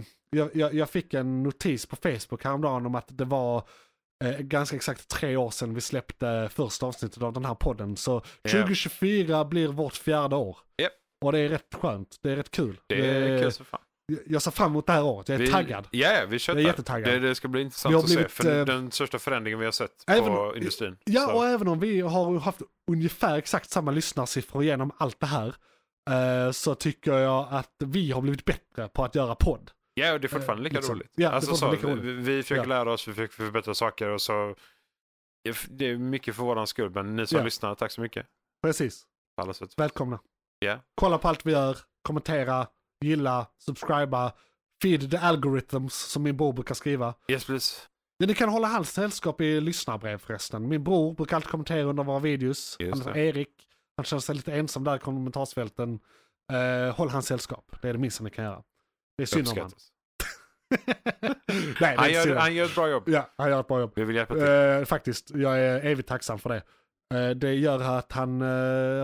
[0.53, 3.64] jag, jag, fick en notis på Facebook häromdagen om att det var
[4.24, 7.97] eh, ganska exakt tre år sedan vi släppte första avsnittet av den här podden.
[7.97, 8.51] Så Ja.
[8.51, 10.58] 2024 blir vårt fjärde år.
[10.82, 10.91] Japp.
[11.26, 12.80] Och det är rätt skönt, det är rätt kul.
[12.88, 13.82] det är kul som fan.
[14.26, 15.88] Jag ser fram emot det här året, jag är Vi- taggad.
[15.91, 16.60] Ja, ja, vi köttar.
[16.60, 17.14] Jag är jättetaggad.
[17.14, 18.16] Det, det ska bli intressant att se.
[18.16, 20.97] blivit, För eh, den största förändringen vi har sett Även- på industrin.
[21.06, 25.26] Ja, Så- och även om vi har haft ungefär exakt samma lyssnarsiffror genom allt det
[25.26, 25.56] här,
[26.10, 29.72] eh, så tycker jag att vi har blivit bättre på att göra podd.
[29.93, 30.95] Ja, och det är fortfarande lika liksom.
[30.95, 31.12] roligt.
[31.16, 32.68] Ja, alltså, så, lika vi, vi försöker Ja.
[32.70, 34.56] lära oss, vi försöker förbättra saker och så.
[35.70, 37.43] Det är mycket för våran skull, men ni som Ja.
[37.43, 38.26] lyssnar, tack så mycket.
[38.64, 39.03] Precis,
[39.78, 40.20] välkomna.
[40.60, 40.80] Ja.
[40.95, 42.68] Kolla på allt vi gör, kommentera,
[43.02, 44.32] gilla, subscriba,
[44.82, 47.14] feed the algorithms som min bror brukar skriva.
[47.28, 47.82] Yes, please.
[48.18, 50.68] Ja, ni kan hålla hans sällskap i lyssnarbrev förresten.
[50.68, 52.76] Min bror brukar alltid kommentera under våra videos.
[52.80, 53.20] Just Han heter det.
[53.26, 53.50] Erik.
[53.98, 56.00] Han känner sig lite ensam där i kommentarsfälten.
[56.54, 57.76] Eh, håll hans sällskap.
[57.82, 58.64] Det är det minsta ni kan göra.
[59.18, 59.72] Det är synd om han.
[61.82, 63.04] Nej, är Han gör, han gör ett bra jobb.
[63.08, 63.91] Ja, han gör ett bra jobb.
[63.96, 64.43] Vi vill hjälpa till.
[64.43, 66.64] Eh, faktiskt, jag är evigt tacksam för det.
[67.14, 68.47] Eh, det gör att han eh,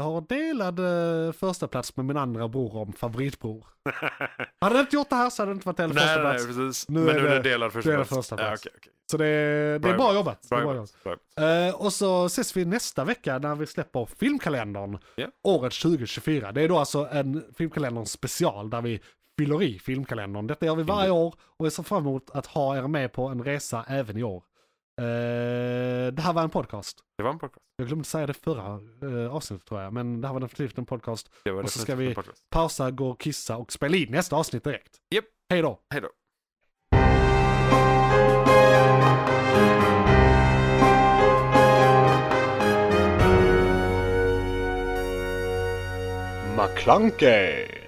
[0.04, 3.66] har delad eh, första plats med min andra bror om favoritbror.
[4.62, 6.32] Hade han inte gjort det här så hade det inte varit delad nej, första nej,
[6.34, 6.46] plats.
[6.48, 6.90] precis.
[6.90, 8.18] Nu men är nu är det- delad första delad plats.
[8.28, 8.66] första plats.
[8.66, 8.94] Ja, okej, okej.
[9.12, 9.26] Så det,
[9.74, 10.50] det Bra är bra jobbat.
[10.50, 11.76] Bra bra jobbat.
[11.82, 14.98] Och så ses vi nästa vecka när vi släpper filmkalendern.
[15.16, 15.28] Ja.
[15.44, 16.52] Året 2024.
[16.52, 19.02] Det är då alltså en filmkalendern special där vi
[19.38, 20.48] fyller i filmkalendern.
[20.48, 23.28] Detta gör vi varje år och jag ser fram emot att ha er med på
[23.28, 24.44] en resa även i år.
[24.98, 27.00] Eh, det här var en podcast.
[27.18, 27.66] Det var en podcast.
[27.78, 28.80] Jag glömde säga det förra
[29.26, 31.30] eh, avsnittet tror jag, men det här var definitivt en podcast.
[31.44, 32.16] Det var Och så ska vi-.
[32.50, 34.98] Pausa, gå och kissa och spela in nästa avsnitt direkt.
[35.16, 35.26] Japp.
[35.50, 35.80] Hej då!
[35.90, 36.10] Hej då.
[46.58, 47.81] McClunkey!